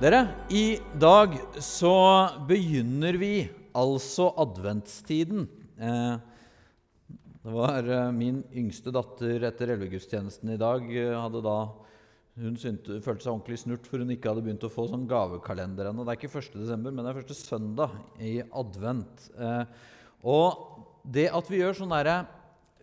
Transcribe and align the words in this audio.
Dere, 0.00 0.22
i 0.48 0.78
dag 0.96 1.34
så 1.60 1.92
begynner 2.48 3.18
vi 3.20 3.34
altså 3.76 4.30
adventstiden. 4.40 5.42
Eh, 5.76 6.14
det 7.44 7.52
var 7.52 7.84
eh, 7.84 8.06
min 8.16 8.38
yngste 8.48 8.94
datter 8.96 9.44
etter 9.44 9.74
elvegudstjenesten 9.74 10.54
i 10.54 10.56
dag. 10.62 10.88
eh, 10.88 11.12
hadde 11.12 11.44
da 11.44 11.58
Hun 12.40 12.56
synte, 12.56 12.96
følte 13.04 13.26
seg 13.26 13.34
ordentlig 13.34 13.60
snurt, 13.60 13.84
for 13.84 14.00
hun 14.00 14.14
ikke 14.14 14.32
hadde 14.32 14.46
begynt 14.46 14.64
å 14.64 14.72
få 14.72 14.86
sånn 14.88 15.04
gavekalender 15.04 15.90
ennå. 15.90 16.08
Det 16.08 16.14
er 16.14 16.22
ikke 16.22 16.32
1. 16.32 16.56
desember, 16.62 16.96
men 16.96 17.04
det 17.04 17.12
er 17.12 17.20
første 17.20 17.36
søndag 17.36 18.00
i 18.24 18.38
advent. 18.40 19.26
Og 20.24 21.02
det 21.04 21.26
at 21.28 21.52
vi 21.52 21.60
gjør 21.60 21.76
sånn 21.76 21.92
derre 21.92 22.22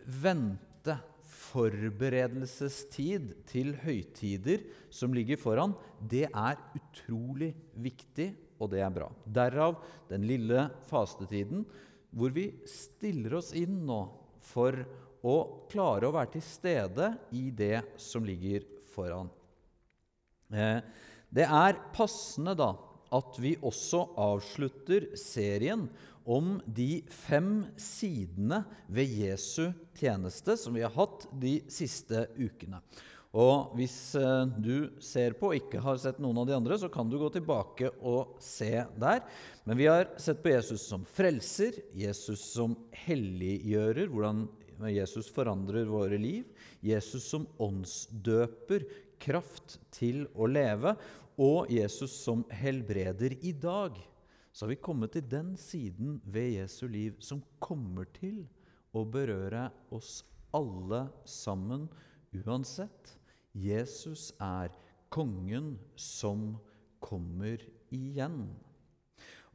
vente 0.06 1.00
forberedelsestid 1.48 3.32
til 3.48 3.74
høytider 3.82 4.64
som 4.92 5.14
ligger 5.16 5.40
foran, 5.40 5.74
det 5.98 6.26
er 6.28 6.56
utrolig 6.76 7.54
viktig, 7.74 8.34
og 8.58 8.70
det 8.72 8.80
er 8.82 8.92
bra. 8.94 9.08
Derav 9.24 9.78
den 10.10 10.26
lille 10.28 10.68
fastetiden 10.88 11.64
hvor 12.10 12.32
vi 12.34 12.50
stiller 12.68 13.38
oss 13.38 13.52
inn 13.56 13.86
nå 13.86 14.00
for 14.48 14.72
å 15.26 15.66
klare 15.70 16.08
å 16.08 16.14
være 16.14 16.36
til 16.36 16.44
stede 16.46 17.10
i 17.36 17.50
det 17.54 17.82
som 18.00 18.24
ligger 18.26 18.64
foran. 18.94 19.28
Eh, 20.52 20.80
Det 21.28 21.44
er 21.44 21.76
passende 21.92 22.54
da 22.56 22.70
at 23.14 23.38
vi 23.40 23.56
også 23.64 24.04
avslutter 24.20 25.10
serien 25.18 25.86
om 26.28 26.58
de 26.66 27.00
fem 27.08 27.62
sidene 27.80 28.60
ved 28.92 29.14
Jesu 29.22 29.70
tjeneste 29.96 30.58
som 30.60 30.76
vi 30.76 30.84
har 30.84 30.92
hatt 30.96 31.24
de 31.40 31.58
siste 31.72 32.26
ukene. 32.36 32.82
Og 33.38 33.74
hvis 33.76 34.14
eh, 34.16 34.44
du 34.56 34.88
ser 35.04 35.36
på 35.36 35.50
og 35.50 35.58
ikke 35.58 35.82
har 35.84 35.98
sett 36.00 36.20
noen 36.22 36.40
av 36.40 36.46
de 36.48 36.56
andre, 36.56 36.78
så 36.80 36.88
kan 36.92 37.10
du 37.10 37.18
gå 37.20 37.28
tilbake 37.32 37.90
og 38.00 38.38
se 38.42 38.72
der. 38.96 39.20
Men 39.68 39.80
vi 39.80 39.88
har 39.88 40.08
sett 40.20 40.40
på 40.44 40.52
Jesus 40.54 40.86
som 40.88 41.04
frelser, 41.04 41.76
Jesus 41.96 42.44
som 42.54 42.76
helliggjører, 43.04 44.08
hvordan 44.08 44.46
Jesus 44.94 45.28
forandrer 45.34 45.90
våre 45.90 46.16
liv, 46.20 46.48
Jesus 46.84 47.26
som 47.28 47.44
åndsdøper, 47.60 48.86
kraft 49.18 49.80
til 49.90 50.28
å 50.38 50.46
leve, 50.46 50.92
og 51.38 51.70
Jesus 51.70 52.16
som 52.24 52.42
helbreder. 52.50 53.36
I 53.46 53.52
dag 53.52 53.96
så 54.52 54.64
har 54.64 54.72
vi 54.72 54.82
kommet 54.82 55.14
til 55.14 55.26
den 55.30 55.54
siden 55.56 56.18
ved 56.24 56.56
Jesu 56.58 56.86
liv 56.90 57.20
som 57.22 57.42
kommer 57.62 58.08
til 58.18 58.42
å 58.96 59.04
berøre 59.06 59.68
oss 59.94 60.24
alle 60.56 61.04
sammen 61.28 61.86
uansett. 62.34 63.14
Jesus 63.54 64.32
er 64.42 64.72
kongen 65.14 65.76
som 65.96 66.56
kommer 67.00 67.62
igjen. 67.94 68.48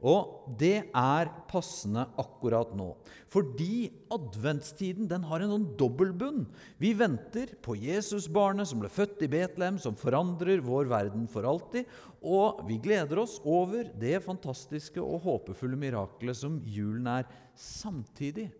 Og 0.04 0.56
det 0.60 0.90
er 0.90 1.30
passende 1.48 2.04
akkurat 2.20 2.72
nå. 2.76 2.90
Fordi 3.30 3.88
adventstiden 4.12 5.08
den 5.10 5.24
har 5.28 5.44
en 5.44 5.52
sånn 5.54 5.68
dobbeltbunn. 5.80 6.42
Vi 6.82 6.92
venter 6.98 7.54
på 7.64 7.76
Jesusbarnet 7.78 8.68
som 8.70 8.82
ble 8.82 8.90
født 8.92 9.22
i 9.24 9.30
Betlehem, 9.32 9.78
som 9.80 9.96
forandrer 9.98 10.64
vår 10.64 10.90
verden 10.92 11.28
for 11.30 11.46
alltid. 11.48 11.88
Og 12.24 12.64
vi 12.68 12.80
gleder 12.82 13.22
oss 13.22 13.38
over 13.44 13.88
det 14.00 14.18
fantastiske 14.26 15.00
og 15.02 15.24
håpefulle 15.24 15.78
mirakelet 15.80 16.42
som 16.42 16.60
julen 16.66 17.08
er. 17.14 17.30
Samtidig 17.54 18.50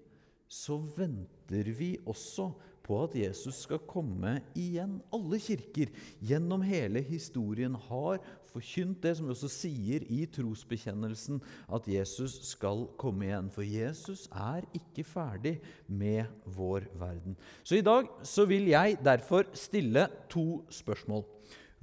så 0.49 0.79
venter 0.97 1.71
vi 1.75 1.97
også 2.07 2.53
på 2.85 2.99
at 3.07 3.15
Jesus 3.17 3.63
skal 3.65 3.81
komme 3.89 4.37
igjen. 4.59 4.99
Alle 5.15 5.41
kirker 5.41 5.93
gjennom 6.25 6.65
hele 6.67 7.01
historien 7.05 7.77
har 7.89 8.21
forkynt 8.55 9.03
det 9.03 9.17
som 9.19 9.27
vi 9.27 9.35
også 9.35 9.51
sier 9.53 10.05
i 10.13 10.25
trosbekjennelsen, 10.31 11.41
at 11.75 11.89
Jesus 11.91 12.37
skal 12.49 12.87
komme 13.01 13.29
igjen. 13.29 13.51
For 13.55 13.67
Jesus 13.67 14.27
er 14.31 14.67
ikke 14.77 15.05
ferdig 15.07 15.57
med 15.87 16.31
vår 16.57 16.87
verden. 17.01 17.37
Så 17.67 17.81
i 17.81 17.85
dag 17.87 18.09
så 18.23 18.47
vil 18.51 18.71
jeg 18.71 18.99
derfor 19.05 19.51
stille 19.59 20.07
to 20.33 20.65
spørsmål. 20.73 21.27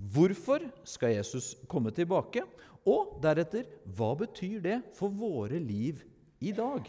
Hvorfor 0.02 0.64
skal 0.88 1.18
Jesus 1.20 1.54
komme 1.70 1.92
tilbake? 1.94 2.46
Og 2.90 3.20
deretter, 3.22 3.68
hva 3.86 4.16
betyr 4.18 4.58
det 4.64 4.80
for 4.98 5.14
våre 5.14 5.60
liv 5.62 6.02
i 6.42 6.56
dag? 6.58 6.88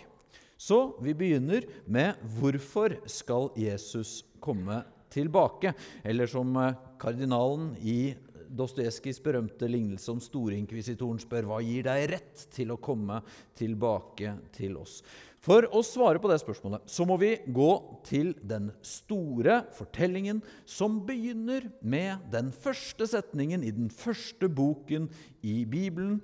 Så 0.57 0.95
vi 1.03 1.13
begynner 1.13 1.67
med 1.91 2.21
hvorfor 2.39 2.95
skal 3.11 3.51
Jesus 3.59 4.23
komme 4.41 4.81
tilbake? 5.13 5.75
Eller 6.05 6.31
som 6.31 6.55
eh, 6.57 6.77
kardinalen 7.03 7.73
i 7.83 8.15
Dostojevskijs 8.53 9.21
berømte 9.25 9.69
lignelse 9.71 10.11
om 10.13 10.21
storinkvisitoren 10.23 11.21
spør 11.23 11.49
hva 11.49 11.61
gir 11.65 11.87
deg 11.89 12.07
rett 12.13 12.47
til 12.53 12.75
å 12.75 12.81
komme 12.81 13.23
tilbake 13.59 14.35
til 14.55 14.77
oss? 14.81 15.01
For 15.43 15.67
å 15.75 15.81
svare 15.83 16.21
på 16.23 16.31
det 16.31 16.39
spørsmålet 16.43 16.87
så 16.91 17.07
må 17.09 17.17
vi 17.19 17.33
gå 17.51 17.71
til 18.07 18.31
den 18.47 18.69
store 18.87 19.63
fortellingen 19.75 20.43
som 20.69 21.01
begynner 21.09 21.67
med 21.83 22.29
den 22.31 22.53
første 22.55 23.09
setningen 23.11 23.65
i 23.67 23.73
den 23.75 23.91
første 23.91 24.47
boken 24.47 25.09
i 25.43 25.63
Bibelen. 25.67 26.21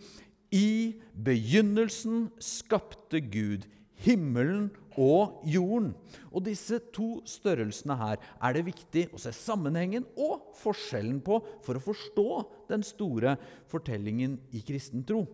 I 0.55 1.01
begynnelsen 1.13 2.29
skapte 2.39 3.21
Gud 3.21 3.67
himmelen 4.05 4.69
og 4.99 5.43
jorden. 5.47 5.93
Og 6.33 6.45
disse 6.49 6.81
to 6.95 7.21
størrelsene 7.29 7.97
her 7.99 8.19
er 8.19 8.57
det 8.57 8.67
viktig 8.67 9.09
å 9.15 9.21
se 9.23 9.33
sammenhengen 9.35 10.07
og 10.19 10.51
forskjellen 10.59 11.21
på 11.25 11.41
for 11.65 11.79
å 11.79 11.85
forstå 11.85 12.31
den 12.73 12.85
store 12.87 13.37
fortellingen 13.71 14.37
i 14.51 14.65
kristen 14.67 15.07
tro. 15.07 15.25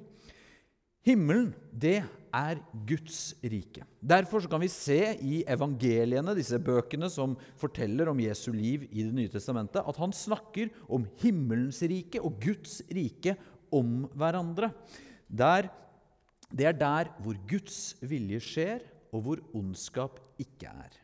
Himmelen, 1.04 1.50
det 1.68 1.98
er 2.34 2.60
Guds 2.88 3.34
rike. 3.44 3.84
Derfor 4.00 4.46
kan 4.48 4.62
vi 4.62 4.70
se 4.72 4.98
i 5.20 5.42
evangeliene, 5.52 6.32
disse 6.36 6.56
bøkene 6.56 7.10
som 7.12 7.34
forteller 7.60 8.08
om 8.08 8.22
Jesu 8.24 8.48
liv 8.56 8.86
i 8.88 9.04
Det 9.04 9.12
nye 9.12 9.32
testamentet, 9.32 9.84
at 9.84 10.00
han 10.00 10.16
snakker 10.16 10.72
om 10.88 11.04
himmelens 11.20 11.82
rike 11.84 12.22
og 12.24 12.40
Guds 12.40 12.80
rike 12.88 13.36
om 13.74 14.06
hverandre. 14.16 14.72
Der 15.28 15.68
det 16.54 16.68
er 16.68 16.76
der 16.78 17.10
hvor 17.18 17.36
Guds 17.48 17.96
vilje 18.04 18.40
skjer, 18.44 18.82
og 19.14 19.24
hvor 19.24 19.42
ondskap 19.54 20.18
ikke 20.42 20.70
er. 20.70 21.00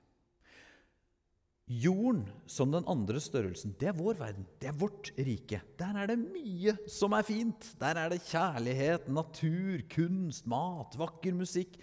Jorden 1.71 2.25
som 2.51 2.73
den 2.75 2.87
andre 2.91 3.21
størrelsen, 3.23 3.77
det 3.79 3.93
er 3.93 3.95
vår 3.95 4.17
verden. 4.19 4.47
Det 4.59 4.73
er 4.73 4.79
vårt 4.79 5.13
rike. 5.15 5.61
Der 5.79 6.01
er 6.03 6.11
det 6.11 6.19
mye 6.19 6.75
som 6.91 7.15
er 7.15 7.23
fint. 7.27 7.69
Der 7.79 7.95
er 7.95 8.11
det 8.11 8.25
kjærlighet, 8.27 9.07
natur, 9.07 9.85
kunst, 9.93 10.49
mat, 10.51 10.99
vakker 10.99 11.37
musikk. 11.39 11.79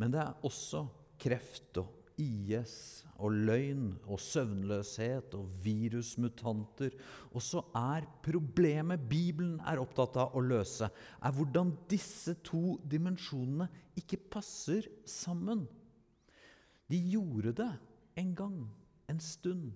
Men 0.00 0.14
det 0.14 0.22
er 0.24 0.48
også 0.48 0.86
kreft 1.20 1.82
og 1.82 1.92
IS 2.20 3.04
og 3.22 3.32
løgn 3.48 3.94
og 4.04 4.20
søvnløshet 4.20 5.34
og 5.38 5.48
virusmutanter. 5.64 6.94
Og 7.32 7.42
så 7.44 7.62
er 7.76 8.06
problemet 8.24 9.06
Bibelen 9.08 9.58
er 9.64 9.80
opptatt 9.80 10.18
av 10.20 10.36
å 10.36 10.44
løse, 10.44 10.88
er 10.88 11.36
hvordan 11.36 11.74
disse 11.90 12.36
to 12.46 12.76
dimensjonene 12.84 13.68
ikke 13.96 14.20
passer 14.36 14.88
sammen. 15.08 15.64
De 16.86 17.00
gjorde 17.10 17.56
det 17.62 17.72
en 18.20 18.34
gang, 18.36 18.60
en 19.10 19.20
stund. 19.20 19.72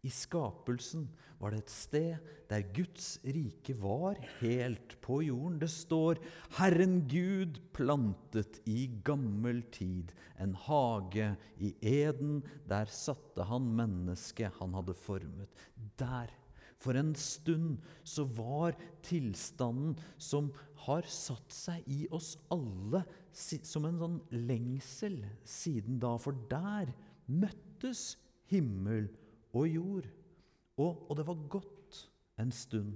I 0.00 0.08
skapelsen 0.08 1.04
var 1.40 1.52
det 1.52 1.58
et 1.60 1.72
sted 1.72 2.30
der 2.48 2.64
Guds 2.72 3.18
rike 3.24 3.74
var 3.80 4.16
helt 4.38 4.94
på 5.04 5.20
jorden. 5.26 5.58
Det 5.60 5.68
står 5.68 6.20
'Herren 6.56 7.06
Gud 7.08 7.60
plantet 7.76 8.60
i 8.64 8.88
gammel 9.04 9.62
tid 9.72 10.12
en 10.40 10.54
hage 10.54 11.36
i 11.58 11.74
Eden'. 11.82 12.40
Der 12.68 12.84
satte 12.86 13.44
han 13.44 13.68
mennesket 13.76 14.52
han 14.60 14.74
hadde 14.74 14.94
formet. 14.94 15.48
Der, 15.98 16.32
for 16.78 16.96
en 16.96 17.14
stund, 17.14 17.78
så 18.04 18.24
var 18.24 18.72
tilstanden 19.02 19.98
som 20.16 20.52
har 20.86 21.02
satt 21.02 21.52
seg 21.52 21.84
i 21.86 22.06
oss 22.10 22.38
alle, 22.50 23.04
som 23.32 23.84
en 23.84 24.00
sånn 24.00 24.20
lengsel 24.32 25.26
siden 25.44 26.00
da. 26.00 26.16
For 26.16 26.32
der 26.48 26.88
møttes 27.28 28.16
himmel 28.48 29.10
og 29.56 29.68
jord. 29.68 30.08
Og, 30.80 31.06
og, 31.10 31.14
det 31.18 31.26
var 31.28 31.46
godt 31.52 32.00
en 32.40 32.52
stund. 32.54 32.94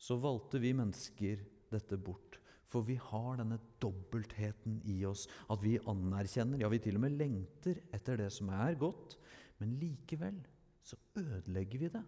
Så 0.00 0.16
valgte 0.18 0.60
vi 0.62 0.72
mennesker 0.74 1.42
dette 1.70 1.98
bort. 2.00 2.38
For 2.70 2.86
vi 2.86 2.96
har 3.02 3.40
denne 3.40 3.58
dobbeltheten 3.82 4.78
i 4.88 5.00
oss. 5.06 5.26
At 5.50 5.62
vi 5.62 5.76
anerkjenner, 5.90 6.62
ja, 6.62 6.70
vi 6.70 6.80
til 6.82 6.98
og 6.98 7.04
med 7.04 7.18
lengter 7.18 7.82
etter 7.94 8.22
det 8.22 8.30
som 8.34 8.52
er 8.54 8.78
godt. 8.78 9.18
Men 9.60 9.76
likevel 9.80 10.38
så 10.82 10.96
ødelegger 11.18 11.84
vi 11.84 11.92
det. 11.92 12.04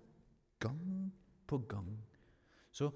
Gang 0.62 1.12
på 1.46 1.58
gang. 1.68 1.92
Så 2.72 2.88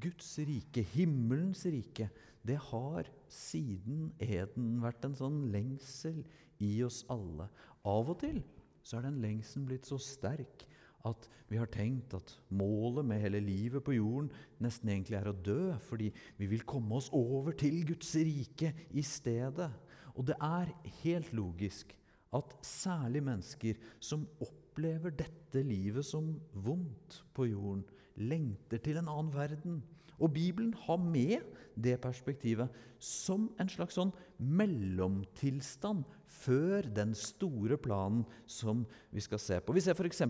Guds 0.00 0.36
rike, 0.38 0.84
himmelens 0.94 1.64
rike, 1.66 2.08
det 2.46 2.60
har 2.70 3.08
siden 3.32 4.12
eden 4.22 4.76
vært 4.84 5.08
en 5.08 5.16
sånn 5.18 5.40
lengsel 5.50 6.20
i 6.62 6.76
oss 6.86 7.02
alle. 7.10 7.48
Av 7.88 8.12
og 8.12 8.20
til 8.20 8.38
så 8.84 8.98
er 8.98 9.08
den 9.08 9.20
lengselen 9.24 9.66
blitt 9.68 9.88
så 9.88 9.98
sterk 10.00 10.66
at 11.08 11.26
vi 11.50 11.58
har 11.60 11.68
tenkt 11.72 12.14
at 12.16 12.30
målet 12.56 13.04
med 13.04 13.20
hele 13.20 13.40
livet 13.44 13.84
på 13.84 13.96
jorden 13.98 14.30
nesten 14.64 14.88
egentlig 14.88 15.18
er 15.18 15.28
å 15.28 15.36
dø, 15.36 15.74
fordi 15.84 16.08
vi 16.38 16.48
vil 16.48 16.64
komme 16.68 16.96
oss 16.96 17.10
over 17.12 17.56
til 17.60 17.82
Guds 17.88 18.14
rike 18.16 18.72
i 18.96 19.04
stedet. 19.04 19.68
Og 20.16 20.24
det 20.30 20.38
er 20.40 20.72
helt 21.02 21.32
logisk 21.36 21.92
at 22.34 22.56
særlig 22.64 23.22
mennesker 23.26 23.80
som 24.02 24.24
opplever 24.42 25.12
dette 25.14 25.62
livet 25.62 26.06
som 26.06 26.32
vondt 26.64 27.20
på 27.36 27.50
jorden, 27.50 27.84
lengter 28.16 28.80
til 28.82 28.98
en 28.98 29.10
annen 29.10 29.32
verden. 29.34 29.82
Og 30.18 30.32
Bibelen 30.34 30.74
har 30.86 31.00
med 31.00 31.42
det 31.74 31.96
perspektivet 32.02 32.70
som 33.02 33.48
en 33.60 33.70
slags 33.70 33.96
sånn 33.98 34.12
mellomtilstand 34.38 36.04
før 36.30 36.86
den 36.94 37.14
store 37.18 37.78
planen 37.80 38.24
som 38.46 38.84
vi 39.14 39.22
skal 39.24 39.42
se 39.42 39.60
på. 39.60 39.74
Vi 39.74 39.82
ser 39.84 39.98
f.eks. 39.98 40.22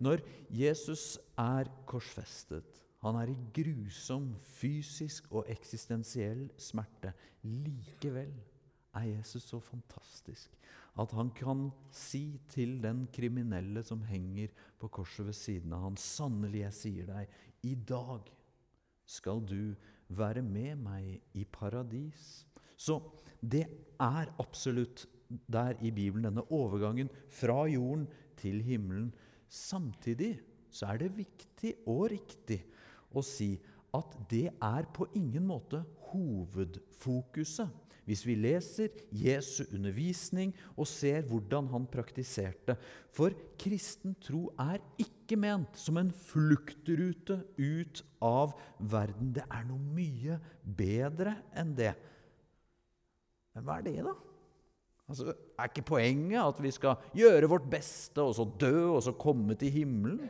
når 0.00 0.24
Jesus 0.50 1.18
er 1.38 1.70
korsfestet. 1.88 2.82
Han 3.04 3.18
er 3.20 3.30
i 3.30 3.38
grusom 3.54 4.32
fysisk 4.58 5.28
og 5.30 5.46
eksistensiell 5.52 6.48
smerte. 6.58 7.12
Likevel 7.46 8.32
er 8.98 9.10
Jesus 9.12 9.46
så 9.46 9.60
fantastisk 9.62 10.56
at 10.98 11.12
han 11.14 11.30
kan 11.30 11.68
si 11.94 12.40
til 12.50 12.80
den 12.82 13.04
kriminelle 13.14 13.84
som 13.86 14.02
henger 14.08 14.50
på 14.80 14.90
korset 14.98 15.28
ved 15.28 15.36
siden 15.38 15.76
av 15.76 15.84
han, 15.84 16.00
sannelig, 16.00 16.64
jeg 16.64 16.74
sier 16.78 17.06
deg, 17.12 17.36
i 17.62 17.76
dag 17.86 18.26
skal 19.08 19.40
du 19.48 19.72
være 20.08 20.42
med 20.44 20.76
meg 20.84 21.20
i 21.36 21.44
paradis. 21.44 22.44
Så 22.76 23.00
det 23.40 23.64
er 24.00 24.30
absolutt 24.40 25.06
der 25.28 25.76
i 25.84 25.90
Bibelen, 25.92 26.24
denne 26.28 26.44
overgangen 26.52 27.10
fra 27.28 27.64
jorden 27.68 28.06
til 28.38 28.62
himmelen. 28.64 29.10
Samtidig 29.48 30.38
så 30.70 30.92
er 30.92 31.02
det 31.02 31.16
viktig 31.16 31.74
og 31.88 32.08
riktig 32.12 32.62
å 33.16 33.24
si 33.24 33.54
at 33.96 34.16
det 34.30 34.48
er 34.52 34.88
på 34.94 35.08
ingen 35.16 35.46
måte 35.48 35.82
hovedfokuset. 36.10 37.68
Hvis 38.08 38.24
vi 38.24 38.38
leser 38.40 38.92
Jesu 39.12 39.66
undervisning 39.68 40.54
og 40.76 40.88
ser 40.88 41.26
hvordan 41.28 41.66
han 41.68 41.84
praktiserte. 41.92 42.78
For 43.12 43.34
kristen 43.60 44.16
tro 44.24 44.46
er 44.56 44.80
ikke 44.96 45.17
ment 45.36 45.76
som 45.76 45.98
en 46.00 46.08
fluktrute 46.10 47.42
ut 47.58 48.00
av 48.24 48.54
verden. 48.78 49.34
Det 49.36 49.44
er 49.44 49.66
noe 49.68 49.82
mye 49.82 50.38
bedre 50.62 51.34
enn 51.52 51.74
det. 51.76 51.92
Men 53.52 53.66
hva 53.66 53.76
er 53.78 53.86
det, 53.90 53.96
da? 54.06 54.14
Altså, 55.08 55.32
er 55.32 55.70
ikke 55.70 55.86
poenget 55.88 56.40
at 56.40 56.58
vi 56.62 56.72
skal 56.72 57.12
gjøre 57.16 57.48
vårt 57.50 57.68
beste, 57.68 58.22
og 58.22 58.34
så 58.36 58.44
dø, 58.60 58.90
og 58.94 59.02
så 59.04 59.16
komme 59.16 59.56
til 59.58 59.72
himmelen? 59.72 60.28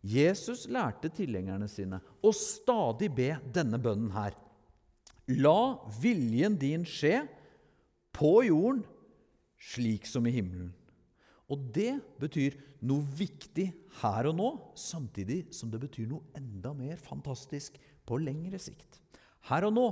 Jesus 0.00 0.64
lærte 0.72 1.10
tilhengerne 1.12 1.68
sine 1.68 1.98
å 2.24 2.32
stadig 2.32 3.10
be 3.12 3.34
denne 3.52 3.80
bønnen 3.80 4.12
her. 4.14 4.36
La 5.36 5.76
viljen 6.00 6.56
din 6.58 6.86
skje 6.88 7.20
på 8.16 8.40
jorden 8.48 8.80
slik 9.60 10.08
som 10.08 10.24
i 10.26 10.32
himmelen. 10.32 10.72
Og 11.50 11.70
det 11.74 11.96
betyr 12.22 12.56
noe 12.86 13.04
viktig 13.18 13.66
her 14.00 14.30
og 14.30 14.36
nå, 14.38 14.50
samtidig 14.78 15.42
som 15.54 15.72
det 15.72 15.82
betyr 15.82 16.08
noe 16.10 16.38
enda 16.38 16.72
mer 16.76 16.96
fantastisk 17.00 17.76
på 18.06 18.20
lengre 18.22 18.60
sikt. 18.62 19.00
Her 19.48 19.66
og 19.66 19.74
nå 19.74 19.86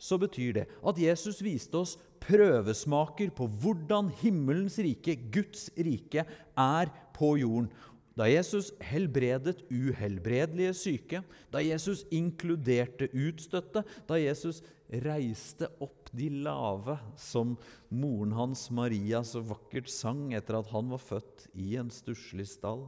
så 0.00 0.16
betyr 0.20 0.52
det 0.58 0.66
at 0.82 1.00
Jesus 1.00 1.42
viste 1.44 1.76
oss 1.78 1.96
prøvesmaker 2.24 3.32
på 3.36 3.46
hvordan 3.60 4.08
himmelens 4.22 4.78
rike, 4.82 5.16
Guds 5.32 5.68
rike, 5.76 6.24
er 6.56 6.92
på 7.14 7.34
jorden. 7.42 7.68
Da 8.14 8.28
Jesus 8.30 8.70
helbredet 8.82 9.64
uhelbredelige 9.74 10.74
syke, 10.78 11.20
da 11.50 11.58
Jesus 11.62 12.04
inkluderte 12.14 13.08
utstøtte, 13.10 13.82
da 14.06 14.18
Jesus 14.20 14.62
reiste 14.88 15.68
opp 15.82 16.10
de 16.12 16.28
lave, 16.44 16.98
som 17.16 17.56
moren 17.88 18.34
hans 18.36 18.68
Maria 18.74 19.22
så 19.24 19.42
vakkert 19.44 19.88
sang 19.90 20.32
etter 20.36 20.58
at 20.60 20.70
han 20.74 20.92
var 20.92 21.02
født 21.02 21.48
i 21.54 21.74
en 21.80 21.90
stusslig 21.92 22.46
stall, 22.50 22.86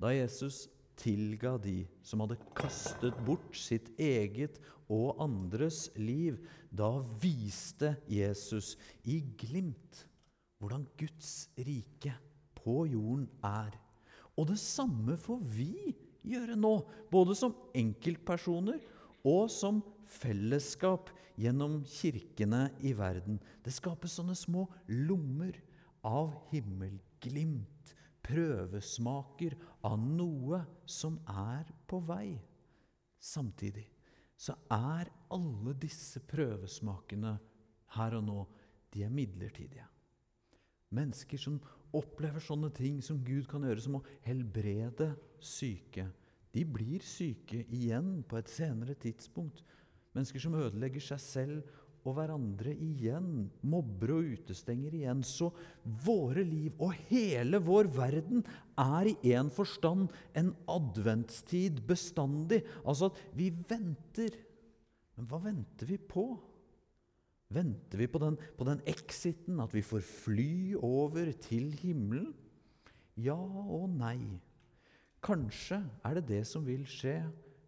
da 0.00 0.12
Jesus 0.14 0.66
tilga 1.00 1.56
de 1.62 1.84
som 2.04 2.20
hadde 2.24 2.38
kastet 2.58 3.16
bort 3.24 3.56
sitt 3.56 3.88
eget 4.00 4.58
og 4.90 5.20
andres 5.22 5.88
liv, 5.96 6.36
da 6.70 6.98
viste 7.22 7.94
Jesus 8.10 8.74
i 9.08 9.20
glimt 9.40 10.04
hvordan 10.60 10.84
Guds 11.00 11.48
rike 11.56 12.12
på 12.58 12.84
jorden 12.90 13.24
er. 13.46 13.72
Og 14.36 14.50
det 14.50 14.58
samme 14.60 15.16
får 15.16 15.40
vi 15.56 15.94
gjøre 16.26 16.56
nå, 16.58 16.74
både 17.12 17.36
som 17.38 17.56
enkeltpersoner 17.76 18.80
og 19.24 19.48
som 19.52 19.80
fellesskap 20.10 21.08
gjennom 21.40 21.80
kirkene 21.88 22.68
i 22.84 22.92
verden. 22.96 23.40
Det 23.64 23.72
skapes 23.72 24.18
sånne 24.18 24.36
små 24.36 24.66
lommer 24.92 25.56
av 26.06 26.34
himmelglimt, 26.52 27.94
prøvesmaker 28.24 29.56
av 29.86 29.96
noe 30.00 30.62
som 30.88 31.18
er 31.28 31.70
på 31.88 32.02
vei. 32.04 32.36
Samtidig 33.20 33.86
så 34.40 34.54
er 34.72 35.10
alle 35.32 35.74
disse 35.76 36.22
prøvesmakene 36.24 37.34
her 37.96 38.16
og 38.16 38.24
nå, 38.24 38.38
de 38.90 39.04
er 39.04 39.12
midlertidige. 39.12 39.84
Mennesker 40.96 41.38
som 41.38 41.58
opplever 41.94 42.42
sånne 42.42 42.70
ting 42.74 42.98
som 43.04 43.20
Gud 43.24 43.46
kan 43.50 43.66
gjøre, 43.66 43.82
som 43.84 43.98
å 43.98 44.06
helbrede 44.24 45.12
syke. 45.44 46.08
De 46.50 46.64
blir 46.66 47.04
syke 47.06 47.62
igjen 47.70 48.24
på 48.26 48.40
et 48.40 48.50
senere 48.50 48.96
tidspunkt. 48.98 49.62
Mennesker 50.16 50.42
som 50.42 50.56
ødelegger 50.58 51.02
seg 51.04 51.22
selv 51.22 51.76
og 52.00 52.16
hverandre 52.16 52.72
igjen, 52.72 53.50
mobber 53.60 54.14
og 54.16 54.28
utestenger 54.34 54.94
igjen. 54.96 55.22
Så 55.26 55.50
våre 55.84 56.44
liv 56.46 56.78
og 56.80 56.94
hele 57.10 57.60
vår 57.62 57.90
verden 57.92 58.44
er 58.80 59.10
i 59.12 59.34
en 59.36 59.50
forstand 59.52 60.08
en 60.38 60.54
adventstid 60.70 61.82
bestandig. 61.88 62.62
Altså 62.84 63.10
at 63.10 63.20
vi 63.36 63.50
venter. 63.52 64.38
Men 65.16 65.28
hva 65.28 65.42
venter 65.44 65.90
vi 65.90 66.00
på? 66.00 66.30
Venter 67.50 67.98
vi 67.98 68.06
på 68.06 68.20
den, 68.22 68.36
på 68.56 68.66
den 68.68 68.80
exiten, 68.88 69.58
at 69.60 69.72
vi 69.74 69.82
får 69.82 70.04
fly 70.06 70.76
over 70.80 71.32
til 71.42 71.72
himmelen? 71.82 72.30
Ja 73.20 73.36
og 73.36 73.90
nei. 73.92 74.38
Kanskje 75.20 75.82
er 76.06 76.16
det 76.16 76.28
det 76.30 76.44
som 76.48 76.64
vil 76.64 76.86
skje 76.88 77.18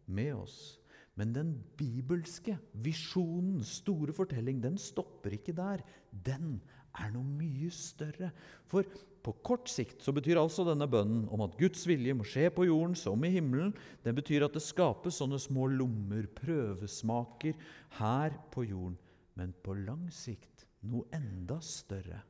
med 0.07 0.33
oss. 0.38 0.78
Men 1.21 1.35
den 1.37 1.52
bibelske 1.76 2.57
visjonen, 2.85 3.61
store 3.66 4.14
fortelling, 4.16 4.62
den 4.62 4.78
stopper 4.81 5.35
ikke 5.37 5.54
der. 5.57 5.83
Den 6.11 6.57
er 6.99 7.12
noe 7.12 7.26
mye 7.26 7.69
større. 7.73 8.31
For 8.71 8.87
på 9.23 9.35
kort 9.45 9.69
sikt 9.71 10.02
så 10.02 10.14
betyr 10.16 10.40
altså 10.40 10.64
denne 10.66 10.88
bønnen 10.90 11.28
om 11.33 11.45
at 11.45 11.54
Guds 11.61 11.85
vilje 11.87 12.16
må 12.16 12.25
skje 12.26 12.49
på 12.54 12.66
jorden 12.66 12.97
som 12.99 13.23
i 13.25 13.31
himmelen, 13.37 13.71
den 14.02 14.16
betyr 14.16 14.49
at 14.49 14.57
det 14.57 14.64
skapes 14.64 15.21
sånne 15.21 15.38
små 15.40 15.69
lommer, 15.71 16.26
prøvesmaker, 16.40 17.54
her 18.00 18.38
på 18.50 18.66
jorden 18.66 18.99
men 19.38 19.52
på 19.64 19.76
lang 19.87 20.09
sikt 20.12 20.66
noe 20.88 21.07
enda 21.14 21.59
større. 21.64 22.21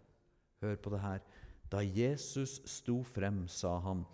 Hør 0.63 0.79
på 0.79 0.93
det 0.95 1.01
her. 1.03 1.23
Da 1.73 1.81
Jesus 1.83 2.61
sto 2.69 3.01
frem, 3.07 3.45
sa 3.49 3.79
han, 3.83 4.05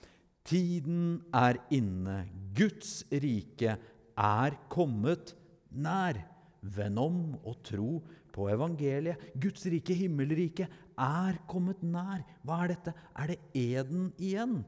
tiden 0.47 1.19
er 1.35 1.59
inne, 1.75 2.23
Guds 2.57 3.03
rike 3.11 3.77
er 4.19 4.59
kommet 4.73 5.35
nær. 5.71 6.19
Vend 6.59 6.99
om 6.99 7.19
og 7.47 7.61
tro 7.67 8.01
på 8.35 8.49
evangeliet. 8.51 9.31
Guds 9.39 9.65
rike, 9.71 9.95
himmelriket, 9.95 10.71
er 10.99 11.39
kommet 11.51 11.83
nær. 11.87 12.25
Hva 12.43 12.65
er 12.65 12.75
dette? 12.75 12.95
Er 13.15 13.33
det 13.33 13.39
eden 13.55 14.11
igjen? 14.19 14.59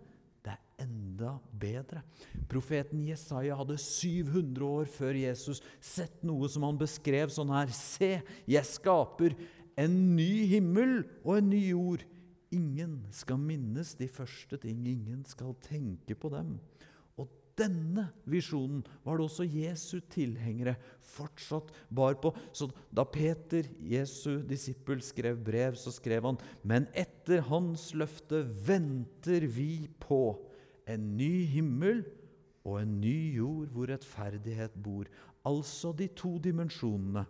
Det 0.40 0.54
er 0.54 0.84
enda 0.86 1.34
bedre. 1.60 2.04
Profeten 2.48 3.02
Jesaja 3.04 3.58
hadde 3.58 3.76
700 3.82 4.64
år 4.64 4.88
før 4.90 5.18
Jesus 5.18 5.60
sett 5.82 6.22
noe 6.26 6.48
som 6.48 6.64
han 6.68 6.78
beskrev 6.80 7.34
sånn 7.34 7.52
her. 7.52 7.74
Se, 7.74 8.20
jeg 8.48 8.70
skaper 8.70 9.34
en 9.80 9.98
ny 10.16 10.46
himmel 10.54 11.02
og 11.24 11.40
en 11.40 11.50
ny 11.52 11.64
jord. 11.72 12.06
Ingen 12.54 12.96
skal 13.14 13.38
minnes 13.38 13.92
de 13.98 14.08
første 14.10 14.58
ting, 14.62 14.82
ingen 14.88 15.22
skal 15.28 15.52
tenke 15.62 16.16
på 16.18 16.32
dem. 16.32 16.56
Denne 17.60 18.06
visjonen 18.30 18.80
var 19.04 19.18
det 19.18 19.26
også 19.26 19.44
Jesu 19.44 20.00
tilhengere 20.12 20.76
fortsatt 21.04 21.72
bar 21.92 22.16
på. 22.22 22.32
Så 22.56 22.70
da 22.94 23.04
Peter, 23.04 23.68
Jesu 23.84 24.40
disippel, 24.48 25.02
skrev 25.04 25.40
brev, 25.44 25.76
så 25.76 25.92
skrev 25.92 26.24
han 26.30 26.40
Men 26.64 26.88
etter 26.96 27.44
hans 27.50 27.90
løfte 27.92 28.42
venter 28.66 29.44
vi 29.44 29.90
på 30.00 30.38
en 30.90 31.12
ny 31.18 31.44
himmel 31.52 32.02
og 32.64 32.80
en 32.82 32.96
ny 33.02 33.36
jord 33.36 33.70
hvor 33.74 33.90
rettferdighet 33.92 34.74
bor. 34.80 35.08
Altså 35.48 35.92
de 35.96 36.08
to 36.16 36.36
dimensjonene 36.42 37.24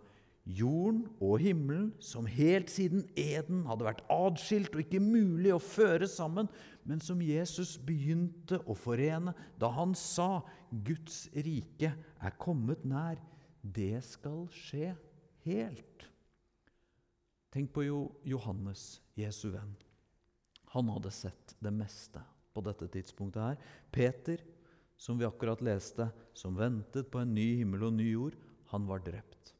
Jorden 0.45 1.03
og 1.21 1.37
himmelen, 1.43 1.91
som 2.01 2.25
helt 2.25 2.71
siden 2.73 3.03
Eden 3.19 3.61
hadde 3.69 3.85
vært 3.85 4.01
adskilt 4.09 4.73
og 4.73 4.81
ikke 4.81 5.01
mulig 5.03 5.51
å 5.53 5.61
føre 5.61 6.07
sammen, 6.09 6.49
men 6.83 7.01
som 7.03 7.21
Jesus 7.21 7.75
begynte 7.77 8.57
å 8.65 8.73
forene 8.73 9.35
da 9.61 9.69
han 9.75 9.93
sa 9.93 10.41
'Guds 10.71 11.27
rike 11.35 11.93
er 11.93 12.37
kommet 12.41 12.81
nær', 12.85 13.21
det 13.61 14.01
skal 14.03 14.47
skje 14.49 14.95
helt. 15.45 16.07
Tenk 17.51 17.73
på 17.75 17.85
jo 17.85 18.01
Johannes, 18.25 19.01
Jesu 19.19 19.51
venn. 19.51 19.75
Han 20.73 20.89
hadde 20.89 21.11
sett 21.11 21.55
det 21.59 21.73
meste 21.75 22.23
på 22.55 22.63
dette 22.65 22.87
tidspunktet 22.87 23.43
her. 23.43 23.57
Peter, 23.91 24.41
som 24.97 25.19
vi 25.19 25.27
akkurat 25.27 25.61
leste, 25.61 26.07
som 26.33 26.55
ventet 26.57 27.11
på 27.11 27.21
en 27.21 27.33
ny 27.35 27.57
himmel 27.59 27.89
og 27.89 27.97
ny 27.97 28.07
jord, 28.13 28.37
han 28.71 28.87
var 28.87 29.03
drept. 29.03 29.53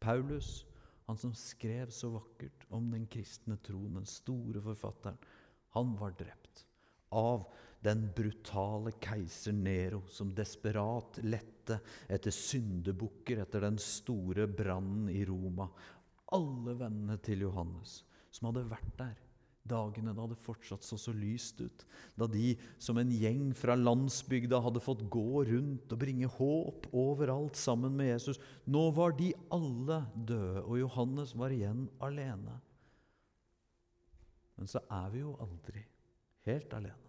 Paulus, 0.00 0.64
han 1.06 1.18
som 1.18 1.34
skrev 1.36 1.90
så 1.94 2.10
vakkert 2.14 2.66
om 2.74 2.90
den 2.92 3.06
kristne 3.10 3.58
troen, 3.64 3.98
den 3.98 4.08
store 4.08 4.62
forfatteren, 4.64 5.18
han 5.76 5.94
var 5.98 6.14
drept 6.18 6.64
av 7.14 7.46
den 7.82 8.04
brutale 8.16 8.92
keiser 9.02 9.54
Nero, 9.56 10.02
som 10.08 10.34
desperat 10.34 11.18
lette 11.24 11.80
etter 12.10 12.34
syndebukker 12.34 13.42
etter 13.42 13.64
den 13.64 13.78
store 13.82 14.46
brannen 14.46 15.08
i 15.12 15.24
Roma. 15.28 15.68
Alle 16.36 16.76
vennene 16.78 17.18
til 17.24 17.46
Johannes 17.46 18.00
som 18.30 18.50
hadde 18.50 18.68
vært 18.70 18.94
der 18.98 19.18
dagene 19.68 20.14
da 20.16 20.24
det 20.30 20.38
fortsatt 20.40 20.84
så 20.84 20.96
så 20.98 21.12
lyst 21.14 21.60
ut, 21.60 21.84
da 22.18 22.26
de 22.30 22.54
som 22.80 22.98
en 23.00 23.10
gjeng 23.12 23.50
fra 23.56 23.76
landsbygda 23.78 24.60
hadde 24.64 24.82
fått 24.82 25.04
gå 25.12 25.44
rundt 25.50 25.92
og 25.92 26.00
bringe 26.00 26.30
håp 26.38 26.88
overalt 26.96 27.58
sammen 27.58 27.96
med 27.98 28.12
Jesus. 28.12 28.40
Nå 28.64 28.88
var 28.96 29.14
de 29.18 29.32
alle 29.52 30.02
døde, 30.14 30.64
og 30.64 30.80
Johannes 30.80 31.36
var 31.38 31.54
igjen 31.54 31.86
alene. 32.00 32.56
Men 34.56 34.68
så 34.68 34.82
er 34.92 35.12
vi 35.12 35.22
jo 35.22 35.36
aldri 35.40 35.84
helt 36.48 36.74
alene. 36.76 37.08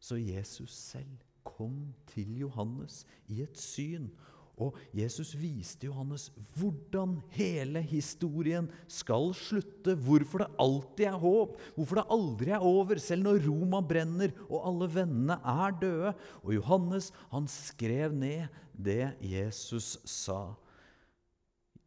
Så 0.00 0.18
Jesus 0.20 0.72
selv 0.76 1.24
kom 1.46 1.94
til 2.10 2.36
Johannes 2.42 3.04
i 3.32 3.42
et 3.44 3.58
syn 3.58 4.10
og 4.56 4.76
Jesus 4.96 5.34
viste 5.36 5.84
Johannes 5.90 6.30
hvordan 6.56 7.18
hele 7.34 7.82
historien 7.84 8.70
skal 8.88 9.34
slutte, 9.36 9.92
hvorfor 10.00 10.44
det 10.44 10.54
alltid 10.62 11.10
er 11.10 11.18
håp, 11.20 11.58
hvorfor 11.76 12.00
det 12.00 12.06
aldri 12.16 12.54
er 12.56 12.64
over, 12.64 12.96
selv 13.02 13.26
når 13.26 13.42
Roma 13.44 13.82
brenner 13.84 14.32
og 14.46 14.62
alle 14.70 14.88
vennene 14.94 15.36
er 15.36 15.76
døde. 15.82 16.14
Og 16.40 16.54
Johannes 16.56 17.10
han 17.34 17.48
skrev 17.52 18.16
ned 18.16 18.48
det 18.72 19.12
Jesus 19.20 19.98
sa. 20.08 20.54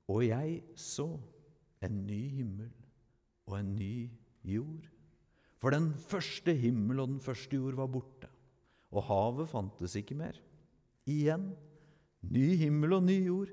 Og 0.09 0.27
jeg 0.27 0.61
så 0.77 1.07
en 1.85 2.03
ny 2.05 2.21
himmel 2.37 2.69
og 3.49 3.57
en 3.59 3.71
ny 3.79 4.09
jord. 4.45 4.85
For 5.59 5.73
den 5.73 5.89
første 6.05 6.53
himmel 6.53 7.01
og 7.01 7.15
den 7.15 7.23
første 7.23 7.57
jord 7.57 7.81
var 7.81 7.89
borte, 7.91 8.29
og 8.93 9.03
havet 9.09 9.49
fantes 9.49 9.97
ikke 9.99 10.15
mer. 10.17 10.37
Igjen 11.09 11.49
Ny 12.27 12.55
himmel 12.59 12.97
og 12.97 13.05
ny 13.07 13.19
jord. 13.27 13.51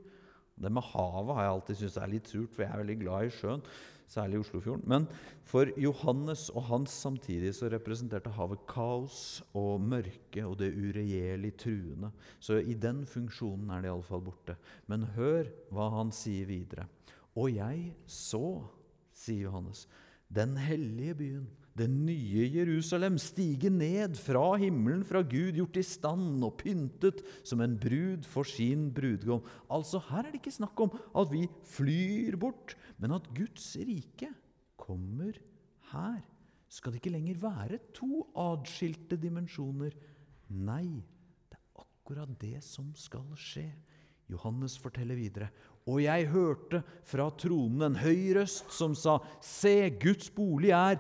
Det 0.57 0.73
med 0.73 0.85
havet 0.95 1.37
har 1.37 1.45
jeg 1.45 1.53
alltid 1.53 1.79
syntes 1.81 1.99
er 2.01 2.11
litt 2.11 2.31
surt, 2.33 2.55
for 2.55 2.65
jeg 2.65 2.73
er 2.73 2.83
veldig 2.83 2.97
glad 3.03 3.27
i 3.27 3.35
sjøen. 3.37 3.65
Særlig 4.07 4.39
i 4.39 4.43
Oslofjorden. 4.45 4.85
Men 4.87 5.09
for 5.47 5.71
Johannes 5.83 6.47
og 6.55 6.69
hans 6.69 6.95
samtidig 6.95 7.51
så 7.59 7.69
representerte 7.73 8.31
havet 8.37 8.63
kaos 8.71 9.43
og 9.59 9.83
mørke 9.83 10.45
og 10.47 10.55
det 10.61 10.71
uregjerlig 10.79 11.53
truende. 11.59 12.13
Så 12.39 12.61
i 12.63 12.77
den 12.79 13.03
funksjonen 13.11 13.73
er 13.75 13.83
det 13.83 13.91
iallfall 13.91 14.23
borte. 14.29 14.55
Men 14.87 15.09
hør 15.17 15.51
hva 15.75 15.91
han 15.99 16.15
sier 16.15 16.47
videre. 16.49 16.87
Og 17.37 17.51
jeg 17.59 17.91
så, 18.07 18.63
sier 19.17 19.49
Johannes, 19.49 19.85
den 20.33 20.55
hellige 20.61 21.19
byen 21.19 21.51
det 21.77 21.87
nye 21.93 22.47
Jerusalem 22.49 23.19
stige 23.21 23.69
ned 23.73 24.17
fra 24.17 24.55
himmelen, 24.61 25.03
fra 25.05 25.21
Gud, 25.21 25.59
gjort 25.59 25.77
i 25.77 25.85
stand 25.85 26.45
og 26.47 26.57
pyntet 26.63 27.21
som 27.45 27.61
en 27.61 27.77
brud 27.81 28.25
for 28.29 28.49
sin 28.49 28.89
brudgom. 28.97 29.45
Altså, 29.69 30.01
Her 30.09 30.25
er 30.25 30.31
det 30.31 30.41
ikke 30.41 30.57
snakk 30.57 30.81
om 30.87 30.95
at 30.97 31.33
vi 31.33 31.45
flyr 31.69 32.39
bort, 32.41 32.77
men 32.97 33.13
at 33.17 33.29
Guds 33.37 33.75
rike 33.77 34.31
kommer 34.81 35.37
her. 35.93 36.23
Skal 36.69 36.93
det 36.93 37.03
ikke 37.03 37.15
lenger 37.15 37.43
være 37.45 37.83
to 37.95 38.25
adskilte 38.41 39.19
dimensjoner? 39.21 39.93
Nei, 40.49 41.03
det 41.51 41.61
er 41.61 41.85
akkurat 41.85 42.33
det 42.41 42.63
som 42.65 42.89
skal 42.97 43.29
skje. 43.37 43.69
Johannes 44.33 44.75
forteller 44.81 45.19
videre. 45.19 45.51
Og 45.87 46.01
jeg 46.03 46.27
hørte 46.33 46.81
fra 47.07 47.29
tronen 47.39 47.85
en 47.87 48.01
høy 48.01 48.33
røst 48.35 48.73
som 48.75 48.97
sa, 48.99 49.21
Se, 49.39 49.91
Guds 50.03 50.33
bolig 50.35 50.73
er 50.75 50.99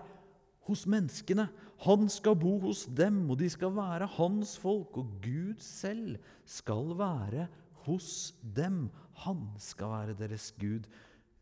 hos 0.68 0.85
menneskene. 0.90 1.49
Han 1.85 2.08
skal 2.12 2.37
bo 2.40 2.56
hos 2.64 2.87
dem, 2.99 3.25
og 3.30 3.38
de 3.40 3.49
skal 3.52 3.75
være 3.76 4.08
hans 4.16 4.56
folk. 4.58 4.96
Og 4.96 5.18
Gud 5.25 5.61
selv 5.62 6.16
skal 6.44 6.94
være 6.99 7.46
hos 7.87 8.35
dem. 8.42 8.87
Han 9.26 9.46
skal 9.62 9.92
være 9.92 10.18
deres 10.18 10.52
Gud. 10.61 10.88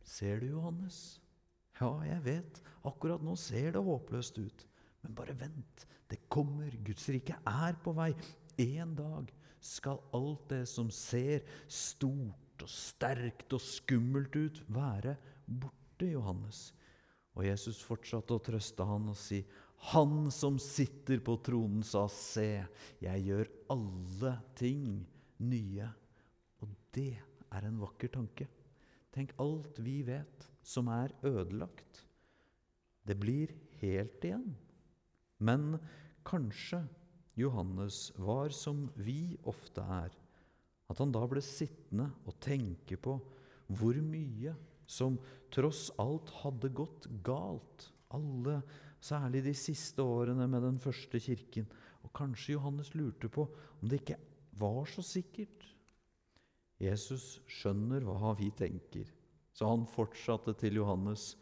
Ser 0.04 0.40
du, 0.40 0.47
Johannes? 0.57 1.21
Ja, 1.81 1.90
jeg 2.07 2.21
vet. 2.25 2.62
Akkurat 2.85 3.23
nå 3.25 3.37
ser 3.40 3.73
det 3.75 3.83
håpløst 3.83 4.38
ut. 4.38 4.66
Men 5.02 5.16
bare 5.16 5.37
vent. 5.40 5.87
Det 6.11 6.21
kommer. 6.28 6.71
Guds 6.85 7.09
rike 7.09 7.37
er 7.47 7.81
på 7.83 7.95
vei. 7.97 8.12
En 8.61 8.95
dag 8.95 9.33
skal 9.64 10.02
alt 10.14 10.49
det 10.52 10.64
som 10.69 10.90
ser 10.93 11.47
stort 11.66 12.62
og 12.62 12.71
sterkt 12.71 13.54
og 13.57 13.62
skummelt 13.64 14.37
ut, 14.37 14.61
være 14.71 15.16
borte, 15.47 16.07
Johannes. 16.12 16.69
Og 17.35 17.47
Jesus 17.47 17.83
fortsatte 17.83 18.37
å 18.37 18.43
trøste 18.43 18.87
han 18.87 19.09
og 19.11 19.19
si, 19.19 19.45
'Han 19.93 20.31
som 20.31 20.59
sitter 20.59 21.19
på 21.21 21.37
tronen, 21.43 21.83
sa, 21.83 22.07
se, 22.09 22.64
jeg 23.00 23.25
gjør 23.26 23.49
alle 23.69 24.43
ting 24.55 25.07
nye.' 25.38 25.93
Og 26.62 26.69
det 26.93 27.19
er 27.53 27.67
en 27.67 27.79
vakker 27.79 28.09
tanke. 28.09 28.47
Tenk 29.12 29.35
alt 29.38 29.79
vi 29.79 30.03
vet 30.03 30.49
som 30.62 30.88
er 30.88 31.12
ødelagt. 31.23 32.07
Det 33.05 33.19
blir 33.21 33.53
helt 33.83 34.25
igjen. 34.25 34.57
Men 35.38 35.79
kanskje 36.25 36.88
Johannes 37.37 38.12
var 38.17 38.55
som 38.55 38.88
vi 38.97 39.37
ofte 39.45 39.83
er, 39.83 40.11
at 40.88 40.99
han 40.99 41.12
da 41.12 41.25
ble 41.29 41.43
sittende 41.45 42.11
og 42.25 42.38
tenke 42.41 42.97
på 42.97 43.19
hvor 43.69 43.99
mye 44.05 44.55
som 44.87 45.19
tross 45.55 45.88
alt 46.03 46.31
hadde 46.43 46.71
gått 46.75 47.09
galt. 47.26 47.91
Alle, 48.14 48.61
særlig 49.03 49.45
de 49.47 49.55
siste 49.59 50.05
årene 50.05 50.47
med 50.50 50.62
den 50.67 50.81
første 50.83 51.21
kirken. 51.21 51.67
Og 52.05 52.12
kanskje 52.17 52.57
Johannes 52.57 52.93
lurte 52.95 53.31
på 53.33 53.47
om 53.49 53.88
det 53.88 54.03
ikke 54.03 54.21
var 54.61 54.85
så 54.91 55.03
sikkert. 55.05 55.64
Jesus 56.83 57.38
skjønner 57.49 58.05
hva 58.05 58.35
vi 58.38 58.50
tenker, 58.57 59.09
så 59.55 59.71
han 59.71 59.87
fortsatte 59.88 60.57
til 60.59 60.81
Johannes. 60.81 61.35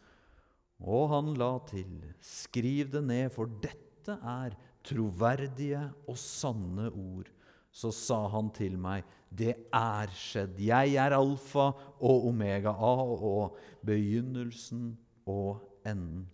Og 0.82 1.08
han 1.12 1.32
la 1.38 1.54
til, 1.68 1.90
skriv 2.22 2.90
det 2.92 3.04
ned, 3.06 3.28
for 3.34 3.50
dette 3.62 4.16
er 4.18 4.56
troverdige 4.86 5.82
og 6.10 6.18
sanne 6.18 6.90
ord 6.90 7.30
så 7.72 7.90
sa 7.92 8.28
han 8.28 8.50
til 8.52 8.76
meg, 8.78 9.04
'Det 9.32 9.56
er 9.72 10.08
skjedd. 10.12 10.60
Jeg 10.60 10.94
er 10.94 11.16
alfa 11.16 11.72
og 12.00 12.26
omega, 12.28 12.68
A 12.68 12.94
og 13.16 13.56
begynnelsen 13.84 14.96
og 15.26 15.60
enden.' 15.86 16.28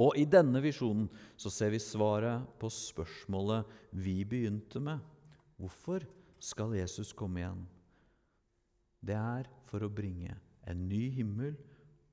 Og 0.00 0.16
i 0.16 0.24
denne 0.24 0.62
visjonen 0.64 1.08
så 1.36 1.50
ser 1.52 1.70
vi 1.70 1.78
svaret 1.78 2.46
på 2.58 2.70
spørsmålet 2.72 3.64
vi 3.92 4.24
begynte 4.24 4.80
med. 4.80 4.98
Hvorfor 5.60 6.06
skal 6.40 6.72
Jesus 6.74 7.12
komme 7.12 7.42
igjen? 7.42 7.66
Det 9.04 9.16
er 9.16 9.48
for 9.68 9.84
å 9.84 9.92
bringe 9.92 10.32
en 10.66 10.88
ny 10.88 11.10
himmel 11.10 11.52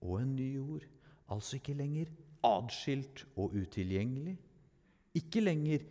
og 0.01 0.21
en 0.21 0.35
ny 0.35 0.49
jord. 0.57 0.83
Altså 1.31 1.57
ikke 1.57 1.77
lenger 1.79 2.11
adskilt 2.43 3.23
og 3.37 3.55
utilgjengelig. 3.55 4.35
Ikke 5.15 5.41
lenger 5.41 5.87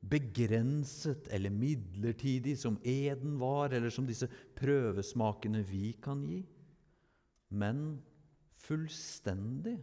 begrenset 0.00 1.28
eller 1.34 1.50
midlertidig, 1.50 2.58
som 2.58 2.78
eden 2.84 3.38
var, 3.40 3.72
eller 3.74 3.90
som 3.90 4.06
disse 4.06 4.28
prøvesmakene 4.58 5.62
vi 5.66 5.92
kan 6.02 6.22
gi, 6.26 6.42
men 7.48 7.98
fullstendig. 8.58 9.78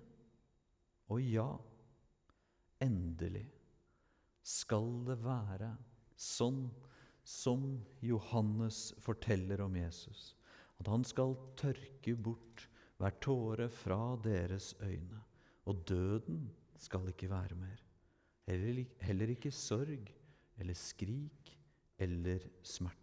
Og 1.12 1.22
ja, 1.22 1.50
endelig 2.82 3.46
skal 4.46 4.88
det 5.06 5.20
være 5.26 5.74
sånn 6.18 6.66
som 7.26 7.68
Johannes 8.06 8.92
forteller 9.02 9.62
om 9.66 9.76
Jesus. 9.78 10.34
At 10.82 10.90
han 10.92 11.06
skal 11.08 11.38
tørke 11.58 12.16
bort 12.18 12.68
hver 13.02 13.16
tåre 13.24 13.70
fra 13.74 14.16
deres 14.24 14.74
øyne. 14.82 15.22
Og 15.66 15.82
døden 15.90 16.46
skal 16.78 17.10
ikke 17.10 17.32
være 17.32 17.58
mer. 17.58 17.85
Heller 18.46 19.32
ikke 19.34 19.52
sorg 19.54 20.12
eller 20.62 20.78
skrik 20.78 21.56
eller 21.98 22.44
smerte. 22.64 23.02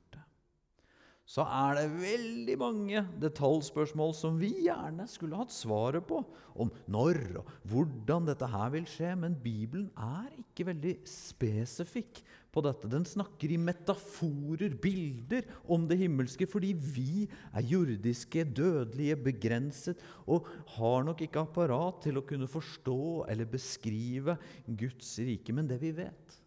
så 1.33 1.45
er 1.49 1.79
det 1.79 2.01
veldig 2.03 2.55
mange 2.61 3.03
detaljspørsmål 3.23 4.11
som 4.15 4.37
vi 4.41 4.51
gjerne 4.67 5.07
skulle 5.09 5.39
hatt 5.39 5.55
svaret 5.55 6.05
på. 6.05 6.19
Om 6.61 6.69
når 6.93 7.21
og 7.41 7.53
hvordan 7.71 8.27
dette 8.29 8.49
her 8.53 8.73
vil 8.75 8.85
skje. 8.91 9.15
Men 9.17 9.39
Bibelen 9.41 9.89
er 9.97 10.29
ikke 10.43 10.67
veldig 10.69 10.99
spesifikk 11.09 12.21
på 12.52 12.62
dette. 12.64 12.90
Den 12.90 13.04
snakker 13.09 13.52
i 13.52 13.59
metaforer, 13.61 14.75
bilder, 14.82 15.47
om 15.73 15.87
det 15.88 15.99
himmelske, 16.02 16.47
fordi 16.50 16.73
vi 16.76 17.25
er 17.50 17.68
jordiske, 17.71 18.44
dødelige, 18.44 19.16
begrenset 19.28 20.02
og 20.26 20.49
har 20.76 21.06
nok 21.09 21.25
ikke 21.25 21.44
apparat 21.47 22.02
til 22.06 22.21
å 22.21 22.26
kunne 22.28 22.50
forstå 22.50 23.00
eller 23.32 23.49
beskrive 23.49 24.37
Guds 24.66 25.14
rike. 25.25 25.54
Men 25.56 25.71
det 25.71 25.80
vi 25.82 25.94
vet, 25.97 26.40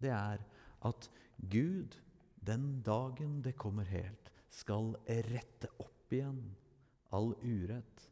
det 0.00 0.14
er 0.16 0.40
at 0.88 1.10
Gud 1.52 1.98
den 2.40 2.80
dagen 2.84 3.40
det 3.44 3.58
kommer 3.60 3.84
helt, 3.88 4.32
skal 4.50 4.94
rette 5.06 5.68
opp 5.78 6.14
igjen 6.16 6.40
all 7.14 7.34
urett. 7.44 8.09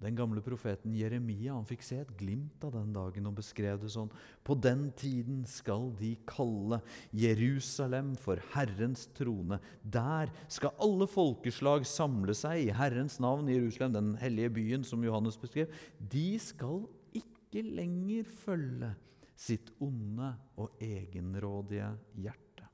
Den 0.00 0.16
gamle 0.16 0.40
profeten 0.40 0.94
Jeremia 0.96 1.52
han 1.52 1.66
fikk 1.68 1.82
se 1.84 1.98
et 2.00 2.12
glimt 2.16 2.62
av 2.64 2.72
den 2.72 2.92
dagen 2.94 3.26
og 3.28 3.34
beskrev 3.36 3.82
det 3.82 3.90
sånn. 3.92 4.08
På 4.46 4.54
den 4.56 4.86
tiden 4.96 5.42
skal 5.48 5.90
de 5.98 6.14
kalle 6.28 6.78
Jerusalem 7.12 8.14
for 8.20 8.40
Herrens 8.54 9.04
trone. 9.16 9.58
Der 9.84 10.32
skal 10.48 10.72
alle 10.80 11.04
folkeslag 11.10 11.84
samle 11.88 12.32
seg 12.36 12.62
i 12.64 12.72
Herrens 12.76 13.18
navn 13.20 13.50
i 13.50 13.58
Jerusalem, 13.58 13.92
den 13.98 14.14
hellige 14.22 14.54
byen 14.56 14.86
som 14.88 15.04
Johannes 15.04 15.36
beskrev. 15.40 15.68
De 16.00 16.30
skal 16.40 16.86
ikke 17.20 17.66
lenger 17.66 18.30
følge 18.40 18.94
sitt 19.40 19.68
onde 19.84 20.30
og 20.60 20.80
egenrådige 20.80 21.90
hjerte. 22.16 22.64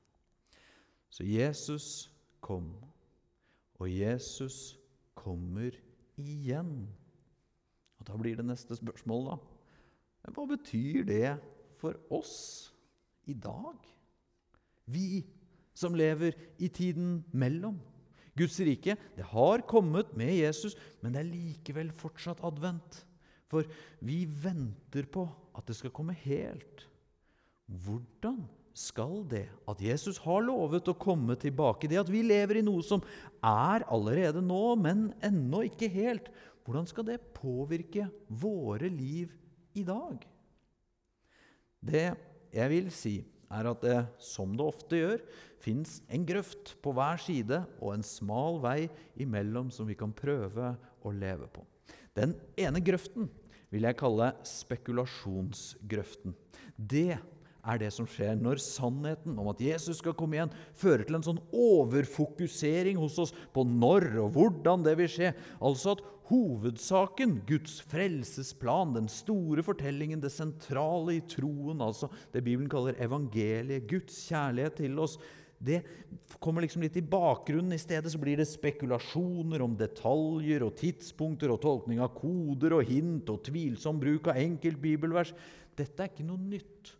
Så 1.11 1.27
Jesus 1.27 2.07
kom, 2.39 2.71
og 3.79 3.91
Jesus 3.91 4.77
kommer 5.17 5.75
igjen. 6.15 6.87
Da 8.07 8.15
blir 8.15 8.39
det 8.39 8.45
neste 8.47 8.77
spørsmål, 8.77 9.31
da. 9.31 9.37
Hva 10.33 10.45
betyr 10.49 11.05
det 11.07 11.35
for 11.79 11.97
oss 12.13 12.71
i 13.27 13.35
dag? 13.35 13.75
Vi 14.87 15.23
som 15.77 15.95
lever 15.95 16.35
i 16.63 16.69
tiden 16.73 17.21
mellom. 17.35 17.77
Guds 18.37 18.59
rike 18.61 18.95
det 19.17 19.25
har 19.31 19.65
kommet 19.69 20.13
med 20.17 20.35
Jesus, 20.37 20.77
men 21.01 21.13
det 21.13 21.23
er 21.23 21.31
likevel 21.31 21.91
fortsatt 21.95 22.43
advent. 22.45 23.01
For 23.47 23.67
vi 24.03 24.25
venter 24.27 25.07
på 25.09 25.25
at 25.57 25.67
det 25.67 25.77
skal 25.77 25.93
komme 25.95 26.15
helt. 26.25 26.85
Hvordan 27.67 28.43
skal 28.77 29.23
det 29.29 29.47
at 29.69 29.81
Jesus 29.81 30.19
har 30.21 30.43
lovet 30.45 30.87
å 30.91 30.97
komme 30.99 31.35
tilbake, 31.39 31.89
det 31.89 31.97
at 31.99 32.11
vi 32.11 32.21
lever 32.25 32.59
i 32.59 32.65
noe 32.65 32.83
som 32.85 33.01
er 33.41 33.85
allerede 33.89 34.43
nå, 34.45 34.75
men 34.79 35.09
ennå 35.25 35.63
ikke 35.65 35.89
helt, 35.91 36.29
hvordan 36.67 36.87
skal 36.89 37.05
det 37.07 37.21
påvirke 37.31 38.09
våre 38.27 38.89
liv 38.91 39.31
i 39.79 39.85
dag? 39.87 40.19
Det 41.79 42.09
jeg 42.51 42.71
vil 42.73 42.89
si, 42.91 43.15
er 43.47 43.69
at 43.69 43.83
det, 43.85 43.99
som 44.19 44.51
det 44.59 44.65
ofte 44.65 44.99
gjør, 44.99 45.23
fins 45.63 46.01
en 46.11 46.25
grøft 46.27 46.73
på 46.83 46.91
hver 46.95 47.21
side 47.23 47.61
og 47.79 47.93
en 47.93 48.03
smal 48.03 48.59
vei 48.63 48.89
imellom 49.15 49.71
som 49.71 49.87
vi 49.87 49.95
kan 49.95 50.11
prøve 50.11 50.73
å 51.07 51.13
leve 51.15 51.47
på. 51.55 51.63
Den 52.17 52.35
ene 52.59 52.83
grøften 52.83 53.29
vil 53.71 53.87
jeg 53.87 53.99
kalle 53.99 54.33
spekulasjonsgrøften. 54.47 56.35
Det 56.75 57.15
er 57.67 57.79
det 57.81 57.89
som 57.95 58.07
skjer 58.09 58.37
når 58.39 58.61
sannheten 58.63 59.35
om 59.39 59.49
at 59.51 59.61
Jesus 59.63 59.99
skal 59.99 60.15
komme 60.17 60.37
igjen, 60.37 60.53
fører 60.77 61.03
til 61.07 61.17
en 61.19 61.25
sånn 61.25 61.41
overfokusering 61.51 62.99
hos 62.99 63.17
oss 63.23 63.33
på 63.55 63.65
når 63.67 64.09
og 64.23 64.31
hvordan 64.35 64.85
det 64.87 64.95
vil 65.01 65.11
skje. 65.11 65.33
Altså 65.59 65.95
at 65.95 66.03
hovedsaken, 66.27 67.41
Guds 67.47 67.79
frelsesplan, 67.87 68.93
den 68.97 69.07
store 69.11 69.63
fortellingen, 69.65 70.21
det 70.23 70.33
sentrale 70.33 71.17
i 71.17 71.25
troen, 71.29 71.81
altså 71.83 72.11
det 72.33 72.43
Bibelen 72.45 72.69
kaller 72.71 72.99
evangeliet, 73.03 73.87
Guds 73.89 74.19
kjærlighet 74.27 74.79
til 74.81 74.99
oss, 75.03 75.17
det 75.57 75.79
kommer 76.37 76.61
liksom 76.61 76.83
litt 76.85 76.97
i 76.99 77.05
bakgrunnen. 77.05 77.73
I 77.73 77.81
stedet 77.81 78.11
så 78.13 78.19
blir 78.21 78.37
det 78.37 78.45
spekulasjoner 78.49 79.63
om 79.65 79.73
detaljer 79.77 80.65
og 80.67 80.75
tidspunkter 80.77 81.49
og 81.53 81.63
tolkning 81.63 82.01
av 82.03 82.13
koder 82.17 82.77
og 82.77 82.85
hint 82.85 83.31
og 83.33 83.41
tvilsom 83.47 83.97
bruk 84.01 84.29
av 84.29 84.37
enkelt 84.37 84.77
bibelvers. 84.83 85.33
Dette 85.77 86.03
er 86.03 86.11
ikke 86.11 86.27
noe 86.27 86.41
nytt. 86.41 86.93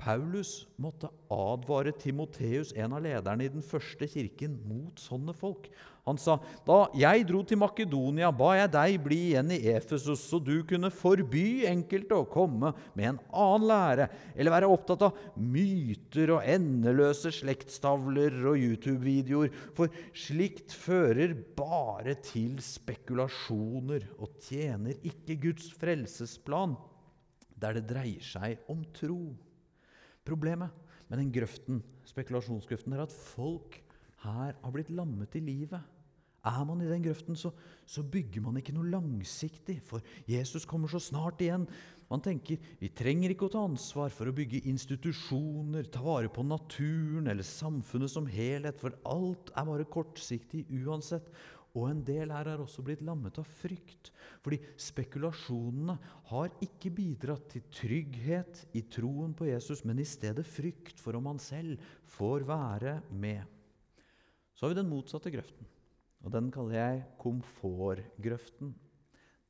Paulus 0.00 0.64
måtte 0.80 1.10
advare 1.30 1.92
Timoteus, 1.92 2.72
en 2.72 2.96
av 2.96 3.02
lederne 3.04 3.44
i 3.44 3.52
den 3.52 3.64
første 3.64 4.08
kirken, 4.08 4.56
mot 4.64 5.00
sånne 5.00 5.34
folk. 5.36 5.68
Han 6.08 6.16
sa, 6.16 6.38
'Da 6.64 6.88
jeg 6.96 7.26
dro 7.28 7.42
til 7.44 7.60
Makedonia, 7.60 8.30
ba 8.32 8.54
jeg 8.56 8.70
deg 8.72 9.02
bli 9.04 9.18
igjen 9.30 9.52
i 9.52 9.60
Efesus, 9.74 10.22
så 10.24 10.40
du 10.42 10.62
kunne 10.64 10.90
forby 10.90 11.66
enkelte 11.68 12.16
å 12.16 12.28
komme 12.28 12.72
med 12.96 13.04
en 13.10 13.20
annen 13.30 13.66
lære, 13.68 14.08
eller 14.34 14.50
være 14.56 14.70
opptatt 14.72 15.04
av 15.04 15.18
myter 15.36 16.32
og 16.38 16.48
endeløse 16.48 17.30
slektstavler 17.36 18.40
og 18.48 18.56
YouTube-videoer, 18.56 19.52
for 19.76 19.92
slikt 20.16 20.72
fører 20.72 21.36
bare 21.54 22.16
til 22.24 22.56
spekulasjoner 22.64 24.08
og 24.18 24.40
tjener 24.40 24.96
ikke 25.04 25.36
Guds 25.44 25.68
frelsesplan, 25.76 26.78
der 27.60 27.76
det 27.76 27.86
dreier 27.92 28.24
seg 28.24 28.58
om 28.72 28.82
tro. 28.96 29.36
Problemet 30.30 30.70
med 31.10 31.18
den 31.18 31.32
grøften, 31.34 31.80
spekulasjonsgrøften 32.06 32.94
er 32.94 33.02
at 33.02 33.14
folk 33.14 33.80
her 34.22 34.54
har 34.54 34.74
blitt 34.74 34.92
lammet 34.94 35.34
i 35.34 35.42
livet. 35.42 35.80
Er 36.46 36.62
man 36.64 36.80
i 36.80 36.88
den 36.88 37.02
grøften, 37.04 37.36
så, 37.36 37.50
så, 37.84 38.02
bygger 38.06 38.40
man 38.40 38.56
ikke 38.56 38.72
noe 38.72 38.88
langsiktig, 38.88 39.80
for 39.84 40.00
Jesus 40.30 40.64
kommer 40.68 40.88
så 40.88 41.00
snart 41.02 41.42
igjen. 41.44 41.66
Man 42.08 42.22
tenker 42.24 42.62
vi 42.80 42.88
trenger 42.96 43.34
ikke 43.34 43.50
å 43.50 43.52
ta 43.52 43.64
ansvar 43.66 44.14
for 44.14 44.30
å 44.30 44.34
bygge 44.34 44.62
institusjoner, 44.70 45.90
ta 45.92 46.00
vare 46.02 46.30
på 46.32 46.46
naturen 46.46 47.28
eller 47.30 47.46
samfunnet 47.46 48.12
som 48.14 48.28
helhet, 48.30 48.80
for 48.80 48.96
alt 49.04 49.52
er 49.52 49.68
bare 49.68 49.88
kortsiktig 49.92 50.64
uansett. 50.80 51.28
Og 51.78 51.86
en 51.86 52.00
del 52.02 52.32
her 52.34 52.48
er 52.50 52.62
også 52.62 52.82
blitt 52.82 53.02
lammet 53.06 53.38
av 53.38 53.46
frykt. 53.46 54.10
Fordi 54.42 54.58
spekulasjonene 54.80 55.96
har 56.32 56.50
ikke 56.64 56.90
bidratt 56.94 57.46
til 57.52 57.66
trygghet 57.70 58.64
i 58.78 58.82
troen 58.90 59.36
på 59.38 59.46
Jesus, 59.50 59.84
men 59.86 60.02
i 60.02 60.08
stedet 60.08 60.46
frykt 60.48 60.98
for 61.02 61.18
om 61.18 61.30
han 61.30 61.42
selv 61.42 61.78
får 62.16 62.46
være 62.48 62.98
med. 63.14 63.44
Så 64.54 64.66
har 64.66 64.74
vi 64.74 64.80
den 64.80 64.90
motsatte 64.90 65.32
grøften, 65.32 65.68
og 66.24 66.34
den 66.34 66.50
kaller 66.52 66.76
jeg 66.76 67.04
komfortgrøften. 67.22 68.74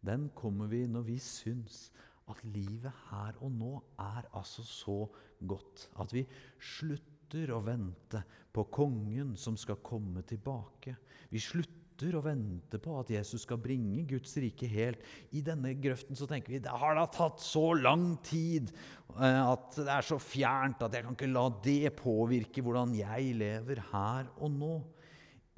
Den 0.06 0.28
kommer 0.36 0.70
vi 0.70 0.84
når 0.88 1.08
vi 1.08 1.16
syns 1.20 1.88
at 2.30 2.44
livet 2.46 2.92
her 3.10 3.40
og 3.42 3.50
nå 3.52 3.72
er 3.98 4.28
altså 4.36 4.62
så 4.64 5.00
godt 5.40 5.88
at 6.00 6.14
vi 6.14 6.22
slutter 6.62 7.50
å 7.54 7.60
vente 7.64 8.22
på 8.54 8.64
kongen 8.72 9.34
som 9.38 9.58
skal 9.58 9.80
komme 9.82 10.22
tilbake. 10.26 10.94
Vi 11.30 11.42
slutter 11.42 11.79
slutter 12.00 12.16
og 12.18 12.24
venter 12.24 12.80
på 12.80 12.94
at 13.00 13.10
Jesus 13.12 13.44
skal 13.44 13.60
bringe 13.60 14.06
Guds 14.08 14.32
rike 14.40 14.68
helt. 14.70 15.00
I 15.36 15.42
denne 15.44 15.74
grøften 15.76 16.16
så 16.16 16.26
tenker 16.28 16.54
vi 16.54 16.62
det 16.62 16.72
har 16.72 16.96
da 16.96 17.04
tatt 17.12 17.40
så 17.42 17.74
lang 17.76 18.16
tid 18.24 18.70
eh, 19.18 19.40
at 19.44 19.76
det 19.76 19.90
er 19.92 20.06
så 20.06 20.18
fjernt 20.20 20.80
at 20.82 20.94
jeg 20.96 21.04
kan 21.04 21.16
ikke 21.16 21.30
la 21.30 21.46
det 21.64 21.92
påvirke 21.98 22.64
hvordan 22.64 22.94
jeg 22.96 23.36
lever 23.36 23.82
her 23.92 24.30
og 24.40 24.50
nå. 24.54 24.74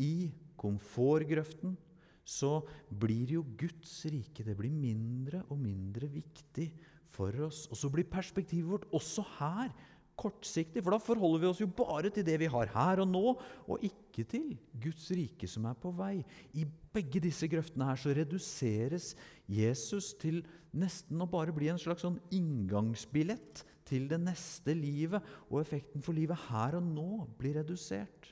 I 0.02 0.33
komfortgrøften 0.59 1.76
så 2.24 2.61
blir 2.88 3.37
jo 3.37 3.44
Guds 3.59 4.00
rike 4.11 4.44
det 4.46 4.57
blir 4.59 4.72
mindre 4.72 5.44
og 5.50 5.61
mindre 5.62 6.11
viktig 6.11 6.70
for 7.12 7.35
oss. 7.46 7.66
Og 7.70 7.78
så 7.78 7.90
blir 7.92 8.09
perspektivet 8.09 8.70
vårt 8.70 8.88
også 8.94 9.24
her 9.38 9.70
kortsiktig, 10.18 10.83
for 10.85 10.94
da 10.94 11.01
forholder 11.03 11.42
vi 11.42 11.48
oss 11.48 11.61
jo 11.62 11.68
bare 11.72 12.11
til 12.12 12.27
det 12.27 12.38
vi 12.42 12.51
har 12.53 12.70
her 12.75 13.03
og 13.03 13.09
nå, 13.11 13.35
og 13.66 13.87
ikke 13.87 14.25
til 14.29 14.53
Guds 14.83 15.09
rike 15.16 15.48
som 15.51 15.66
er 15.70 15.79
på 15.79 15.92
vei. 15.96 16.20
I 16.59 16.66
begge 16.66 17.22
disse 17.25 17.48
grøftene 17.51 17.88
her 17.88 18.01
så 18.01 18.14
reduseres 18.16 19.12
Jesus 19.51 20.12
til 20.20 20.42
nesten 20.77 21.20
å 21.20 21.29
bare 21.31 21.55
bli 21.55 21.70
en 21.72 21.81
slags 21.81 22.05
sånn 22.05 22.20
inngangsbillett 22.35 23.64
til 23.88 24.07
det 24.11 24.20
neste 24.22 24.77
livet, 24.77 25.25
og 25.51 25.61
effekten 25.62 26.05
for 26.05 26.16
livet 26.16 26.38
her 26.48 26.79
og 26.79 26.87
nå 26.87 27.25
blir 27.40 27.59
redusert. 27.61 28.31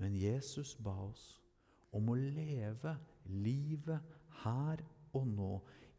Men 0.00 0.16
Jesus 0.18 0.74
ba 0.80 0.94
oss 1.06 1.36
om 1.94 2.08
å 2.10 2.16
leve 2.18 2.96
livet 3.28 4.00
her 4.42 4.82
og 5.12 5.28
nå 5.28 5.52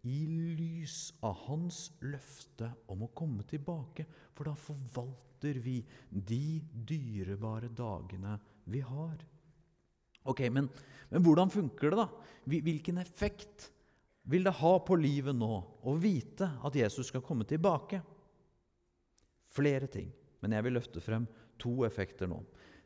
i 0.03 0.23
lys 0.27 1.13
av 1.23 1.37
hans 1.45 1.85
løfte 2.03 2.67
om 2.91 3.05
å 3.05 3.11
komme 3.15 3.45
tilbake, 3.47 4.05
for 4.35 4.49
da 4.49 4.55
forvalter 4.59 5.59
vi 5.63 5.77
de 6.09 6.59
dyrebare 6.59 7.69
dagene 7.71 8.35
vi 8.67 8.81
har. 8.83 9.15
Ok, 10.27 10.41
Men, 10.51 10.69
men 11.09 11.23
hvordan 11.23 11.51
funker 11.51 11.91
det, 11.91 12.03
da? 12.03 12.07
Hvilken 12.47 12.99
effekt 12.99 13.69
vil 14.27 14.43
det 14.43 14.55
ha 14.59 14.73
på 14.83 14.95
livet 14.99 15.35
nå 15.35 15.53
å 15.83 15.95
vite 15.99 16.47
at 16.63 16.75
Jesus 16.75 17.11
skal 17.11 17.23
komme 17.23 17.47
tilbake? 17.47 18.01
Flere 19.53 19.87
ting, 19.91 20.09
men 20.41 20.55
jeg 20.55 20.65
vil 20.65 20.77
løfte 20.79 21.03
frem 21.03 21.27
to 21.61 21.83
effekter 21.87 22.27
nå. 22.27 22.41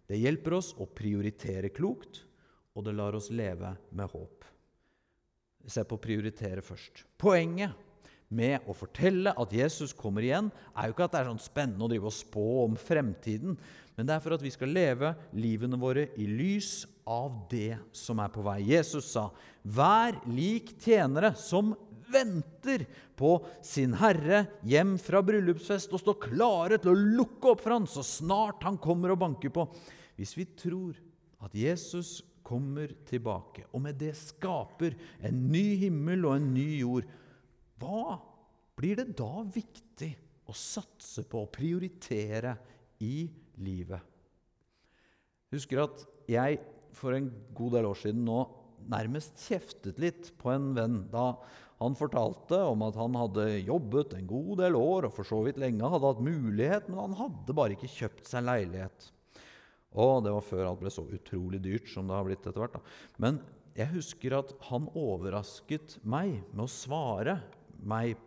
Det 0.07 0.19
hjelper 0.19 0.57
oss 0.57 0.73
å 0.77 0.85
prioritere 0.89 1.73
klokt, 1.73 2.21
og 2.77 2.85
det 2.85 2.93
lar 2.93 3.17
oss 3.17 3.31
leve 3.33 3.73
med 3.97 4.13
håp. 4.13 4.45
Se 5.65 5.83
på 5.83 5.97
å 5.97 6.01
prioritere 6.01 6.61
først. 6.63 7.03
Poenget 7.19 7.73
med 8.27 8.63
å 8.67 8.75
fortelle 8.75 9.31
at 9.39 9.53
Jesus 9.55 9.93
kommer 9.95 10.25
igjen, 10.25 10.49
er 10.75 10.87
jo 10.87 10.95
ikke 10.95 11.07
at 11.07 11.15
det 11.15 11.21
er 11.21 11.29
sånn 11.31 11.41
spennende 11.41 11.85
å 11.85 11.91
drive 11.91 12.09
og 12.09 12.15
spå 12.15 12.45
om 12.65 12.75
fremtiden, 12.79 13.55
men 13.95 14.07
det 14.07 14.13
er 14.13 14.21
for 14.21 14.35
at 14.35 14.43
vi 14.43 14.51
skal 14.53 14.73
leve 14.75 15.13
livene 15.33 15.79
våre 15.79 16.09
i 16.19 16.27
lys 16.29 16.85
av 17.07 17.47
det 17.49 17.79
som 17.95 18.19
er 18.21 18.29
på 18.33 18.43
vei. 18.45 18.59
Jesus 18.67 19.07
sa, 19.15 19.31
'Vær 19.63 20.19
lik 20.27 20.75
tjenere 20.83 21.33
som 21.35 21.75
venter 22.11 22.85
på 23.15 23.33
sin 23.63 23.93
herre 23.93 24.45
hjem 24.63 24.97
fra 25.01 25.21
bryllupsfest 25.25 25.91
og 25.93 26.03
står 26.03 26.21
klare 26.29 26.77
til 26.77 26.93
å 26.93 27.05
lukke 27.17 27.51
opp 27.51 27.63
for 27.63 27.75
han 27.75 27.87
så 27.87 28.03
snart 28.05 28.63
han 28.63 28.77
kommer 28.77 29.11
og 29.11 29.19
banker 29.19 29.49
på.' 29.49 29.67
Hvis 30.17 30.37
vi 30.37 30.45
tror 30.45 30.95
at 31.41 31.53
Jesus 31.53 32.21
kommer 32.47 32.93
tilbake, 33.07 33.65
og 33.75 33.83
med 33.83 33.99
det 33.99 34.13
skaper 34.17 34.95
en 35.27 35.41
ny 35.51 35.65
himmel 35.83 36.25
og 36.29 36.37
en 36.37 36.51
ny 36.55 36.67
jord, 36.79 37.07
hva 37.81 38.17
blir 38.77 39.01
det 39.01 39.11
da 39.19 39.43
viktig 39.43 40.11
å 40.47 40.55
satse 40.55 41.25
på 41.27 41.43
og 41.43 41.51
prioritere 41.53 42.55
i 43.03 43.27
livet? 43.61 43.99
Husker 45.53 45.83
at 45.85 46.03
jeg 46.27 46.59
for 46.97 47.15
en 47.15 47.29
god 47.55 47.77
del 47.77 47.87
år 47.87 47.99
siden 47.99 48.25
nå 48.27 48.41
nærmest 48.87 49.39
kjeftet 49.47 49.99
litt 50.01 50.31
på 50.39 50.51
en 50.53 50.71
venn 50.77 51.01
da 51.11 51.31
han 51.77 51.97
fortalte 51.97 52.57
om 52.71 52.81
at 52.87 52.97
han 52.97 53.15
hadde 53.19 53.45
jobbet 53.67 54.15
en 54.17 54.29
god 54.29 54.63
del 54.63 54.77
år 54.79 55.09
og 55.09 55.13
for 55.13 55.27
så 55.27 55.43
vidt 55.45 55.59
lenge 55.61 55.85
hadde 55.85 56.09
hatt 56.09 56.23
mulighet, 56.25 56.89
men 56.89 57.03
han 57.03 57.17
hadde 57.19 57.55
bare 57.57 57.77
ikke 57.77 57.91
kjøpt 57.91 58.29
seg 58.29 58.47
leilighet. 58.47 59.11
Og 59.95 60.23
det 60.25 60.33
var 60.35 60.45
før 60.45 60.65
alt 60.67 60.81
ble 60.81 60.91
så 60.93 61.05
utrolig 61.05 61.61
dyrt 61.63 61.87
som 61.89 62.09
det 62.09 62.17
har 62.17 62.25
blitt 62.27 62.43
etter 62.43 62.59
hvert. 62.59 62.75
Da. 62.75 62.81
Men 63.23 63.39
jeg 63.77 63.93
husker 63.93 64.35
at 64.39 64.53
han 64.69 64.89
overrasket 64.97 65.99
meg 66.03 66.39
med 66.51 66.65
å 66.65 66.71
svare 66.71 67.37
meg 67.77 68.17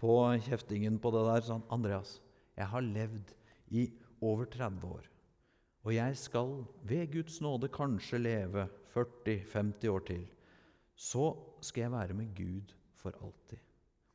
på 0.00 0.16
kjeftingen 0.46 0.96
på 1.00 1.12
det 1.12 1.24
der 1.26 1.44
sånn 1.44 1.66
'Andreas, 1.68 2.18
jeg 2.56 2.66
har 2.72 2.80
levd 2.80 3.34
i 3.76 3.90
over 4.24 4.48
30 4.48 4.88
år, 4.88 5.04
og 5.84 5.92
jeg 5.92 6.16
skal 6.16 6.64
ved 6.82 7.12
Guds 7.12 7.40
nåde 7.44 7.68
kanskje 7.68 8.22
leve 8.22 8.68
40-50 8.94 9.92
år 9.92 10.06
til. 10.08 10.24
Så 10.96 11.36
skal 11.60 11.82
jeg 11.82 11.92
være 11.92 12.14
med 12.16 12.34
Gud 12.34 12.72
for 12.96 13.12
alltid. 13.20 13.60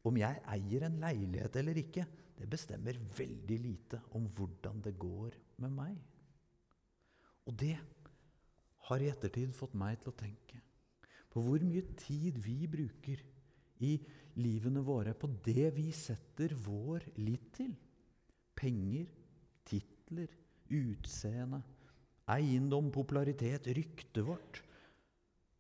Om 0.04 0.18
jeg 0.18 0.42
eier 0.50 0.88
en 0.88 0.98
leilighet 1.00 1.56
eller 1.62 1.78
ikke, 1.78 2.08
det 2.40 2.50
bestemmer 2.50 2.98
veldig 3.18 3.60
lite 3.62 4.02
om 4.18 4.26
hvordan 4.26 4.82
det 4.82 4.98
går 4.98 5.38
med 5.62 5.76
meg. 5.78 6.00
Og 7.50 7.58
det 7.58 7.76
har 8.88 9.02
i 9.02 9.10
ettertid 9.12 9.54
fått 9.56 9.78
meg 9.78 10.02
til 10.02 10.12
å 10.12 10.20
tenke 10.20 10.60
på 11.32 11.42
hvor 11.46 11.64
mye 11.64 11.84
tid 11.96 12.38
vi 12.44 12.66
bruker 12.68 13.22
i 13.82 13.94
livene 14.42 14.84
våre 14.86 15.14
på 15.18 15.30
det 15.46 15.70
vi 15.78 15.90
setter 15.96 16.54
vår 16.66 17.06
lit 17.24 17.48
til. 17.56 17.72
Penger, 18.58 19.08
titler, 19.66 20.34
utseende, 20.72 21.62
eiendom, 22.32 22.92
popularitet, 22.94 23.72
ryktet 23.74 24.26
vårt. 24.28 24.62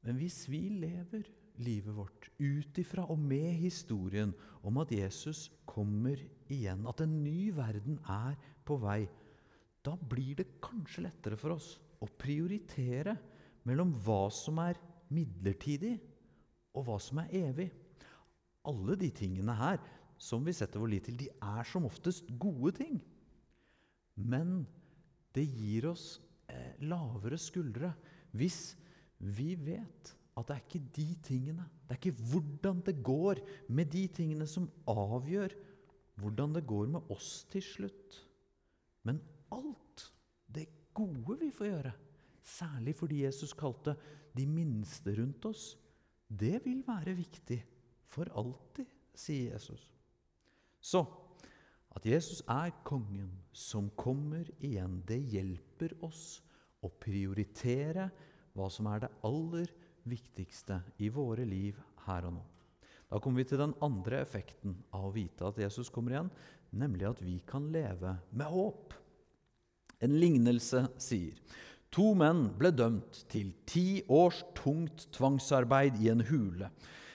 Men 0.05 0.19
hvis 0.19 0.43
vi 0.51 0.67
lever 0.81 1.25
livet 1.61 1.95
vårt 1.95 2.29
ut 2.39 2.77
ifra 2.81 3.05
og 3.11 3.19
med 3.19 3.53
historien 3.61 4.33
om 4.65 4.79
at 4.81 4.91
Jesus 4.93 5.49
kommer 5.69 6.19
igjen, 6.51 6.85
at 6.89 7.03
en 7.03 7.21
ny 7.23 7.51
verden 7.55 7.99
er 8.09 8.37
på 8.65 8.77
vei, 8.81 9.05
da 9.85 9.95
blir 9.97 10.37
det 10.37 10.59
kanskje 10.61 11.05
lettere 11.07 11.37
for 11.39 11.55
oss 11.55 11.73
å 12.01 12.09
prioritere 12.09 13.15
mellom 13.67 13.93
hva 14.05 14.25
som 14.33 14.59
er 14.63 14.79
midlertidig, 15.13 15.95
og 16.77 16.85
hva 16.87 16.97
som 17.03 17.19
er 17.23 17.33
evig. 17.35 17.67
Alle 18.69 18.95
de 18.99 19.09
tingene 19.13 19.55
her 19.57 19.81
som 20.21 20.45
vi 20.45 20.53
setter 20.55 20.79
vår 20.79 20.93
lit 20.93 21.09
til, 21.09 21.17
de 21.19 21.27
er 21.33 21.67
som 21.67 21.87
oftest 21.87 22.29
gode 22.39 22.75
ting. 22.77 23.01
Men 24.15 24.61
det 25.35 25.47
gir 25.47 25.89
oss 25.91 26.19
eh, 26.51 26.77
lavere 26.85 27.39
skuldre 27.41 27.91
hvis 28.37 28.75
vi 29.21 29.53
vet 29.59 30.13
at 30.39 30.47
det 30.47 30.55
er 30.55 30.63
ikke 30.63 30.83
de 30.95 31.07
tingene, 31.25 31.65
det 31.85 31.95
er 31.95 31.99
ikke 31.99 32.29
hvordan 32.31 32.79
det 32.85 32.95
går 33.03 33.41
med 33.73 33.91
de 33.91 34.05
tingene 34.13 34.47
som 34.47 34.69
avgjør 34.89 35.53
hvordan 36.21 36.55
det 36.55 36.63
går 36.69 36.87
med 36.93 37.11
oss 37.13 37.41
til 37.51 37.63
slutt. 37.65 38.17
Men 39.07 39.19
alt 39.51 40.05
det 40.51 40.67
gode 40.93 41.39
vi 41.41 41.51
får 41.53 41.69
gjøre, 41.69 41.93
særlig 42.43 42.95
fordi 42.97 43.23
Jesus 43.23 43.53
kalte 43.57 43.95
de 44.35 44.45
minste 44.47 45.13
rundt 45.17 45.45
oss, 45.45 45.75
det 46.27 46.61
vil 46.65 46.83
være 46.87 47.15
viktig 47.17 47.59
for 48.11 48.31
alltid, 48.35 48.87
sier 49.15 49.53
Jesus. 49.53 49.83
Så 50.81 51.03
at 51.91 52.05
Jesus 52.07 52.39
er 52.49 52.71
kongen 52.87 53.31
som 53.51 53.89
kommer 53.99 54.47
igjen, 54.63 55.01
det 55.07 55.19
hjelper 55.33 55.97
oss 56.07 56.39
å 56.81 56.89
prioritere 56.89 58.07
hva 58.55 58.69
som 58.71 58.87
er 58.91 59.03
det 59.03 59.11
aller 59.27 59.73
viktigste 60.07 60.79
i 61.03 61.11
våre 61.13 61.45
liv 61.45 61.77
her 62.07 62.27
og 62.29 62.37
nå. 62.39 62.45
Da 63.11 63.19
kommer 63.19 63.43
vi 63.43 63.49
til 63.51 63.59
den 63.59 63.75
andre 63.83 64.21
effekten 64.23 64.77
av 64.95 65.09
å 65.09 65.13
vite 65.15 65.43
at 65.43 65.59
Jesus 65.59 65.91
kommer 65.91 66.15
igjen, 66.15 66.31
nemlig 66.79 67.09
at 67.09 67.21
vi 67.23 67.35
kan 67.47 67.67
leve 67.73 68.15
med 68.31 68.47
håp. 68.47 68.95
En 70.01 70.17
lignelse 70.19 70.87
sier 71.01 71.37
to 71.91 72.13
menn 72.15 72.45
ble 72.57 72.71
dømt 72.71 73.25
til 73.31 73.51
ti 73.67 74.01
års 74.07 74.41
tungt 74.55 75.09
tvangsarbeid 75.15 75.99
i 75.99 76.09
en 76.13 76.23
hule. 76.29 76.71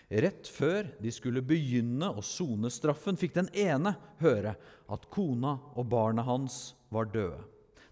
Rett 0.06 0.46
før 0.52 0.92
de 1.02 1.10
skulle 1.10 1.42
begynne 1.42 2.12
å 2.12 2.22
sone 2.22 2.70
straffen, 2.70 3.16
fikk 3.18 3.34
den 3.38 3.48
ene 3.56 3.96
høre 4.20 4.52
at 4.92 5.08
kona 5.10 5.56
og 5.74 5.88
barnet 5.90 6.28
hans 6.28 6.76
var 6.94 7.08
døde. 7.10 7.40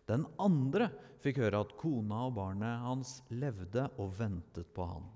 Den 0.07 0.29
andre 0.39 0.91
fikk 1.25 1.41
høre 1.41 1.65
at 1.65 1.75
kona 1.81 2.27
og 2.29 2.37
barnet 2.37 2.85
hans 2.85 3.17
levde 3.33 3.89
og 3.97 4.13
ventet 4.21 4.69
på 4.77 4.87
han. 4.87 5.09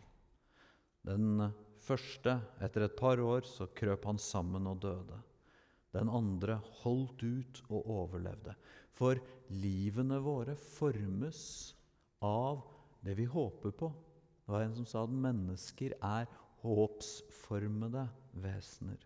Den 1.06 1.50
første, 1.84 2.38
etter 2.64 2.88
et 2.88 2.96
par 2.98 3.20
år, 3.20 3.44
så 3.46 3.68
krøp 3.76 4.08
han 4.08 4.18
sammen 4.18 4.66
og 4.72 4.80
døde. 4.82 5.20
Den 5.94 6.10
andre 6.12 6.58
holdt 6.82 7.22
ut 7.22 7.62
og 7.68 7.86
overlevde. 7.86 8.56
For 8.98 9.20
livene 9.62 10.18
våre 10.22 10.56
formes 10.58 11.40
av 12.24 12.64
det 13.06 13.14
vi 13.14 13.28
håper 13.30 13.70
på. 13.78 13.92
Det 14.42 14.54
var 14.54 14.64
en 14.64 14.74
som 14.80 14.88
sa 14.88 15.04
at 15.06 15.20
mennesker 15.26 15.94
er 16.02 16.26
håpsformede 16.64 18.08
vesener. 18.42 18.98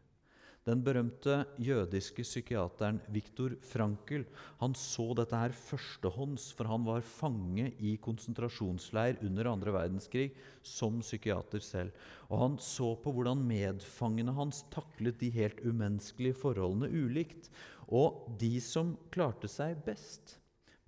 Den 0.63 0.79
berømte 0.87 1.41
jødiske 1.59 2.23
psykiateren 2.23 3.01
Viktor 3.11 3.57
Frankel 3.67 4.23
han 4.61 4.77
så 4.79 5.09
dette 5.19 5.35
her 5.35 5.55
førstehånds, 5.59 6.53
for 6.55 6.71
han 6.71 6.87
var 6.87 7.03
fange 7.03 7.73
i 7.83 7.97
konsentrasjonsleir 7.99 9.19
under 9.27 9.51
andre 9.51 9.75
verdenskrig 9.75 10.29
som 10.63 11.01
psykiater 11.03 11.65
selv. 11.67 11.91
Og 12.31 12.45
han 12.45 12.57
så 12.63 12.93
på 13.03 13.11
hvordan 13.11 13.43
medfangene 13.43 14.37
hans 14.39 14.63
taklet 14.71 15.19
de 15.19 15.33
helt 15.35 15.59
umenneskelige 15.67 16.39
forholdene 16.45 16.93
ulikt. 16.95 17.51
Og 17.93 18.25
de 18.41 18.57
som 18.65 18.95
klarte 19.13 19.51
seg 19.53 19.83
best, 19.85 20.39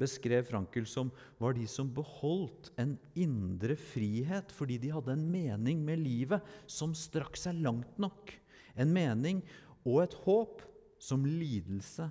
beskrev 0.00 0.46
Frankel 0.48 0.86
som 0.88 1.10
var 1.38 1.54
de 1.54 1.66
som 1.70 1.90
beholdt 1.94 2.72
en 2.80 2.96
indre 3.14 3.76
frihet 3.78 4.50
fordi 4.56 4.80
de 4.82 4.92
hadde 4.94 5.14
en 5.14 5.26
mening 5.30 5.84
med 5.86 6.00
livet 6.02 6.54
som 6.66 6.96
strakk 6.96 7.36
seg 7.38 7.60
langt 7.62 8.00
nok. 8.02 8.32
En 8.74 8.90
mening 8.90 9.42
og 9.84 10.00
et 10.06 10.16
håp 10.24 10.64
som 10.98 11.26
lidelse 11.28 12.08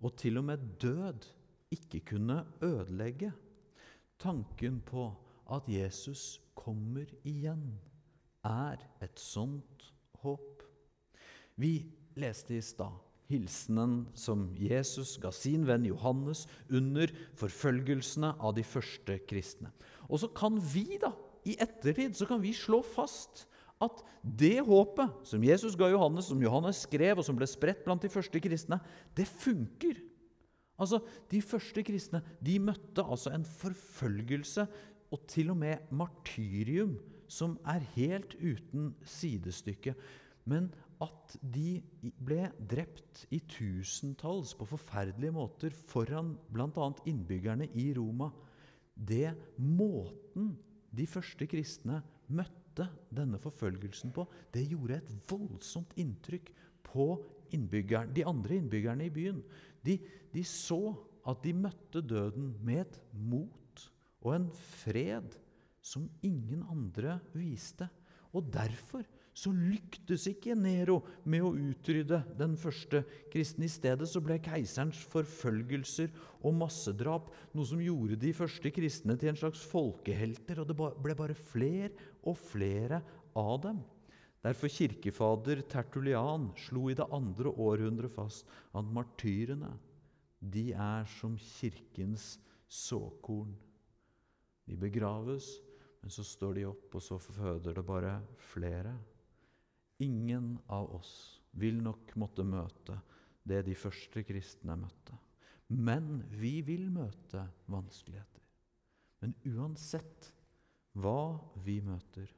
og 0.00 0.14
til 0.20 0.38
og 0.40 0.46
med 0.48 0.62
død 0.80 1.26
ikke 1.74 2.04
kunne 2.12 2.38
ødelegge. 2.64 3.32
Tanken 4.22 4.78
på 4.86 5.10
at 5.52 5.66
Jesus 5.68 6.38
kommer 6.56 7.10
igjen, 7.26 7.76
er 8.46 8.80
et 9.02 9.18
sånt 9.20 9.90
håp. 10.22 10.62
Vi 11.58 11.74
leste 12.16 12.56
i 12.56 12.62
stad 12.64 13.05
hilsenen 13.30 14.04
som 14.18 14.46
Jesus 14.58 15.16
ga 15.22 15.32
sin 15.34 15.66
venn 15.66 15.86
Johannes 15.88 16.44
under 16.70 17.10
forfølgelsene 17.38 18.34
av 18.38 18.54
de 18.56 18.64
første 18.66 19.18
kristne. 19.28 19.72
Og 20.06 20.22
så 20.22 20.30
kan 20.30 20.58
vi 20.60 21.00
da, 21.02 21.12
i 21.46 21.56
ettertid 21.62 22.16
så 22.18 22.26
kan 22.28 22.42
vi 22.42 22.54
slå 22.56 22.82
fast 22.86 23.46
at 23.82 24.00
det 24.22 24.64
håpet 24.64 25.26
som 25.28 25.44
Jesus 25.44 25.76
ga 25.78 25.90
Johannes, 25.92 26.30
som 26.30 26.40
Johannes 26.42 26.80
skrev, 26.86 27.18
og 27.18 27.26
som 27.26 27.36
ble 27.38 27.48
spredt 27.50 27.84
blant 27.84 28.02
de 28.02 28.10
første 28.10 28.40
kristne, 28.42 28.80
det 29.14 29.28
funker. 29.28 30.00
Altså, 30.80 31.00
De 31.30 31.40
første 31.42 31.82
kristne 31.84 32.22
de 32.44 32.58
møtte 32.60 33.04
altså 33.04 33.32
en 33.32 33.44
forfølgelse 33.44 34.66
og 35.12 35.26
til 35.30 35.52
og 35.52 35.60
med 35.60 35.92
martyrium 35.94 36.96
som 37.28 37.56
er 37.66 37.84
helt 37.96 38.36
uten 38.38 38.94
sidestykke. 39.04 39.94
Men 40.46 40.70
at 41.04 41.36
de 41.42 41.76
ble 42.00 42.46
drept 42.70 43.26
i 43.34 43.40
tusentalls 43.50 44.54
på 44.56 44.68
forferdelige 44.68 45.34
måter 45.34 45.74
foran 45.90 46.34
bl.a. 46.52 46.88
innbyggerne 47.08 47.68
i 47.76 47.90
Roma, 47.96 48.30
det 48.96 49.34
måten 49.60 50.54
de 50.96 51.06
første 51.08 51.48
kristne 51.50 52.00
møtte 52.32 52.86
denne 53.12 53.40
forfølgelsen 53.40 54.12
på, 54.16 54.24
det 54.54 54.64
gjorde 54.70 55.00
et 55.00 55.12
voldsomt 55.28 55.92
inntrykk 56.00 56.52
på 56.86 57.08
de 57.52 58.24
andre 58.26 58.56
innbyggerne 58.56 59.06
i 59.06 59.12
byen. 59.12 59.42
De, 59.84 59.98
de 60.32 60.42
så 60.44 60.96
at 61.26 61.42
de 61.44 61.52
møtte 61.56 62.02
døden 62.02 62.54
med 62.64 62.84
et 62.86 62.98
mot 63.12 63.84
og 64.24 64.32
en 64.34 64.48
fred 64.82 65.36
som 65.84 66.08
ingen 66.26 66.64
andre 66.70 67.20
viste. 67.36 67.88
Og 68.34 68.48
derfor 68.52 69.06
så 69.36 69.50
lyktes 69.52 70.24
ikke 70.30 70.54
Nero 70.56 71.02
med 71.28 71.44
å 71.44 71.52
utrydde 71.52 72.22
den 72.38 72.54
første 72.56 73.02
kristne. 73.32 73.66
I 73.68 73.72
stedet 73.72 74.08
så 74.08 74.22
ble 74.24 74.38
keiserens 74.40 75.02
forfølgelser 75.12 76.08
og 76.40 76.54
massedrap 76.56 77.28
noe 77.52 77.68
som 77.68 77.82
gjorde 77.82 78.16
de 78.22 78.32
første 78.36 78.72
kristne 78.72 79.18
til 79.20 79.34
en 79.34 79.40
slags 79.40 79.60
folkehelter, 79.68 80.62
og 80.62 80.70
det 80.70 80.76
ble 80.78 81.16
bare 81.18 81.36
flere 81.36 81.92
og 82.24 82.38
flere 82.48 83.02
av 83.36 83.60
dem. 83.66 83.82
Derfor 84.46 84.72
kirkefader 84.72 85.60
Tertulian 85.68 86.48
slo 86.62 86.86
i 86.88 86.96
det 86.96 87.08
andre 87.12 87.50
århundret 87.50 88.14
fast 88.14 88.48
at 88.72 88.88
martyrene 88.94 89.74
de 90.40 90.70
er 90.72 91.04
som 91.18 91.34
kirkens 91.40 92.36
såkorn. 92.70 93.52
De 94.66 94.78
begraves, 94.80 95.50
men 96.00 96.14
så 96.14 96.24
står 96.24 96.56
de 96.56 96.64
opp, 96.70 96.88
og 96.94 97.04
så 97.04 97.18
føder 97.20 97.76
det 97.76 97.84
bare 97.86 98.14
flere. 98.52 98.94
Ingen 100.02 100.56
av 100.68 100.90
oss 100.94 101.40
vil 101.56 101.78
nok 101.82 102.12
måtte 102.20 102.44
møte 102.44 102.98
det 103.46 103.62
de 103.68 103.76
første 103.78 104.22
kristne 104.26 104.76
møtte. 104.78 105.16
Men 105.68 106.20
vi 106.30 106.60
vil 106.66 106.90
møte 106.92 107.46
vanskeligheter. 107.72 108.42
Men 109.22 109.32
uansett 109.48 110.30
hva 110.96 111.38
vi 111.64 111.80
møter, 111.84 112.28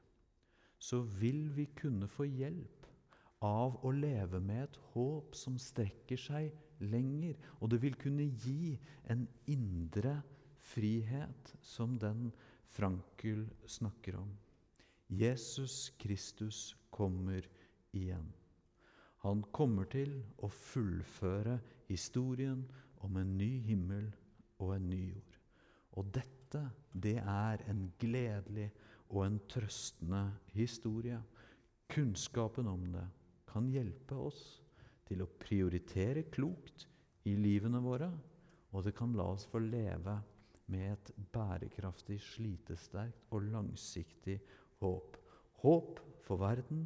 så 0.79 1.03
vil 1.19 1.49
vi 1.57 1.67
kunne 1.77 2.09
få 2.11 2.29
hjelp 2.29 2.87
av 3.45 3.79
å 3.87 3.93
leve 3.95 4.41
med 4.43 4.65
et 4.65 4.79
håp 4.95 5.35
som 5.37 5.59
strekker 5.61 6.19
seg 6.19 6.55
lenger. 6.79 7.37
Og 7.61 7.73
det 7.73 7.83
vil 7.83 7.99
kunne 7.99 8.31
gi 8.43 8.77
en 9.11 9.27
indre 9.51 10.21
frihet 10.71 11.55
som 11.63 11.99
den 11.99 12.31
Frankel 12.69 13.47
snakker 13.67 14.19
om. 14.21 14.31
Jesus 15.09 15.89
Kristus 15.99 16.77
kommer 16.99 17.47
igjen. 17.95 18.27
Han 19.25 19.43
kommer 19.55 19.89
til 19.91 20.13
å 20.43 20.51
fullføre 20.51 21.59
historien 21.89 22.63
om 23.07 23.17
en 23.19 23.37
ny 23.39 23.51
himmel 23.67 24.11
og 24.63 24.75
en 24.77 24.89
ny 24.91 25.01
jord. 25.09 25.39
Og 25.99 26.11
dette, 26.15 26.63
det 26.93 27.17
er 27.23 27.65
en 27.71 27.89
gledelig 27.99 28.69
og 29.09 29.25
en 29.25 29.39
trøstende 29.51 30.23
historie. 30.55 31.19
Kunnskapen 31.91 32.69
om 32.71 32.85
det 32.93 33.07
kan 33.49 33.69
hjelpe 33.73 34.19
oss 34.29 34.43
til 35.09 35.25
å 35.25 35.31
prioritere 35.41 36.27
klokt 36.31 36.87
i 37.29 37.35
livene 37.39 37.81
våre, 37.83 38.11
og 38.77 38.85
det 38.85 38.93
kan 38.97 39.15
la 39.17 39.31
oss 39.33 39.47
få 39.49 39.63
leve 39.65 40.19
med 40.69 40.93
et 40.93 41.11
bærekraftig, 41.33 42.21
slitesterkt 42.21 43.33
og 43.33 43.49
langsiktig 43.49 44.37
håp. 44.83 45.17
Håp 45.63 46.01
for 46.25 46.41
verden 46.41 46.85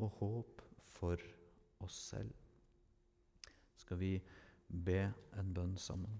og 0.00 0.16
håp 0.20 0.62
for 0.94 1.20
oss 1.84 1.98
selv. 2.10 2.32
Skal 3.76 4.00
vi 4.00 4.12
be 4.68 5.00
en 5.38 5.52
bønn 5.54 5.74
sammen? 5.76 6.14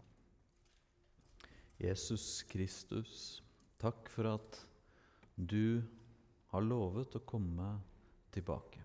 Jesus 1.81 2.45
Kristus, 2.49 3.43
takk 3.81 4.11
for 4.13 4.35
at 4.35 4.61
du 5.35 5.83
har 6.53 6.63
lovet 6.63 7.17
å 7.17 7.25
komme 7.27 7.71
tilbake. 8.35 8.83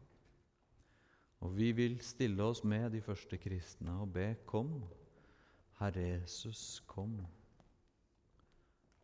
Og 1.45 1.53
vi 1.55 1.69
vil 1.75 1.99
stille 2.03 2.43
oss 2.43 2.63
med 2.67 2.89
de 2.95 3.03
første 3.03 3.37
kristne 3.39 3.93
og 4.03 4.15
be 4.15 4.31
Kom, 4.49 4.73
Herre 5.79 6.07
Jesus, 6.07 6.81
kom. 6.87 7.19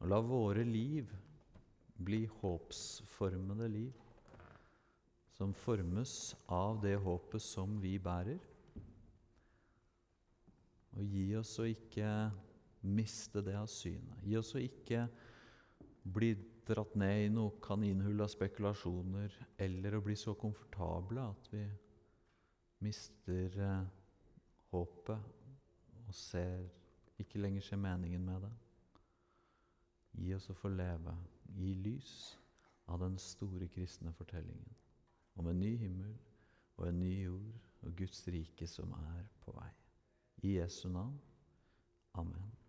Og 0.02 0.10
la 0.12 0.20
våre 0.20 0.66
liv 0.68 1.14
bli 1.96 2.26
håpsformede 2.42 3.70
liv, 3.72 3.94
som 5.36 5.54
formes 5.54 6.36
av 6.48 6.80
det 6.84 6.96
håpet 7.04 7.44
som 7.44 7.76
vi 7.84 7.98
bærer. 8.00 8.40
Og 10.96 11.04
gi 11.12 11.26
oss 11.36 11.58
å 11.60 11.68
ikke 11.68 12.10
miste 12.88 13.44
det 13.44 13.56
av 13.60 13.68
synet. 13.72 14.22
Gi 14.24 14.38
oss 14.40 14.54
å 14.56 14.62
ikke 14.64 15.02
bli 16.16 16.32
dratt 16.66 16.96
ned 16.98 17.26
i 17.26 17.34
noe 17.34 17.58
kaninhull 17.64 18.24
av 18.24 18.32
spekulasjoner, 18.32 19.34
eller 19.60 19.98
å 19.98 20.04
bli 20.06 20.16
så 20.18 20.38
komfortable 20.40 21.26
at 21.26 21.52
vi 21.52 21.66
mister 22.86 23.60
eh, 23.60 23.84
håpet 24.72 25.34
og 26.06 26.16
ser, 26.16 26.64
ikke 27.20 27.42
lenger 27.42 27.66
ser 27.66 27.82
meningen 27.82 28.24
med 28.24 28.48
det. 28.48 28.54
Gi 30.22 30.32
oss 30.38 30.48
å 30.54 30.58
få 30.58 30.72
leve 30.72 31.18
gi 31.60 31.76
lys 31.84 32.16
av 32.88 33.04
den 33.04 33.20
store 33.20 33.68
kristne 33.72 34.14
fortellingen 34.16 34.85
om 35.36 35.48
en 35.48 35.60
ny 35.60 35.76
himmel 35.78 36.18
og 36.78 36.90
en 36.90 37.00
ny 37.00 37.14
jord 37.26 37.62
og 37.82 37.96
Guds 37.98 38.28
rike 38.28 38.68
som 38.68 38.92
er 38.98 39.24
på 39.44 39.54
vei. 39.56 39.72
I 40.44 40.58
Jesu 40.58 40.90
navn. 40.90 41.20
Amen. 42.14 42.65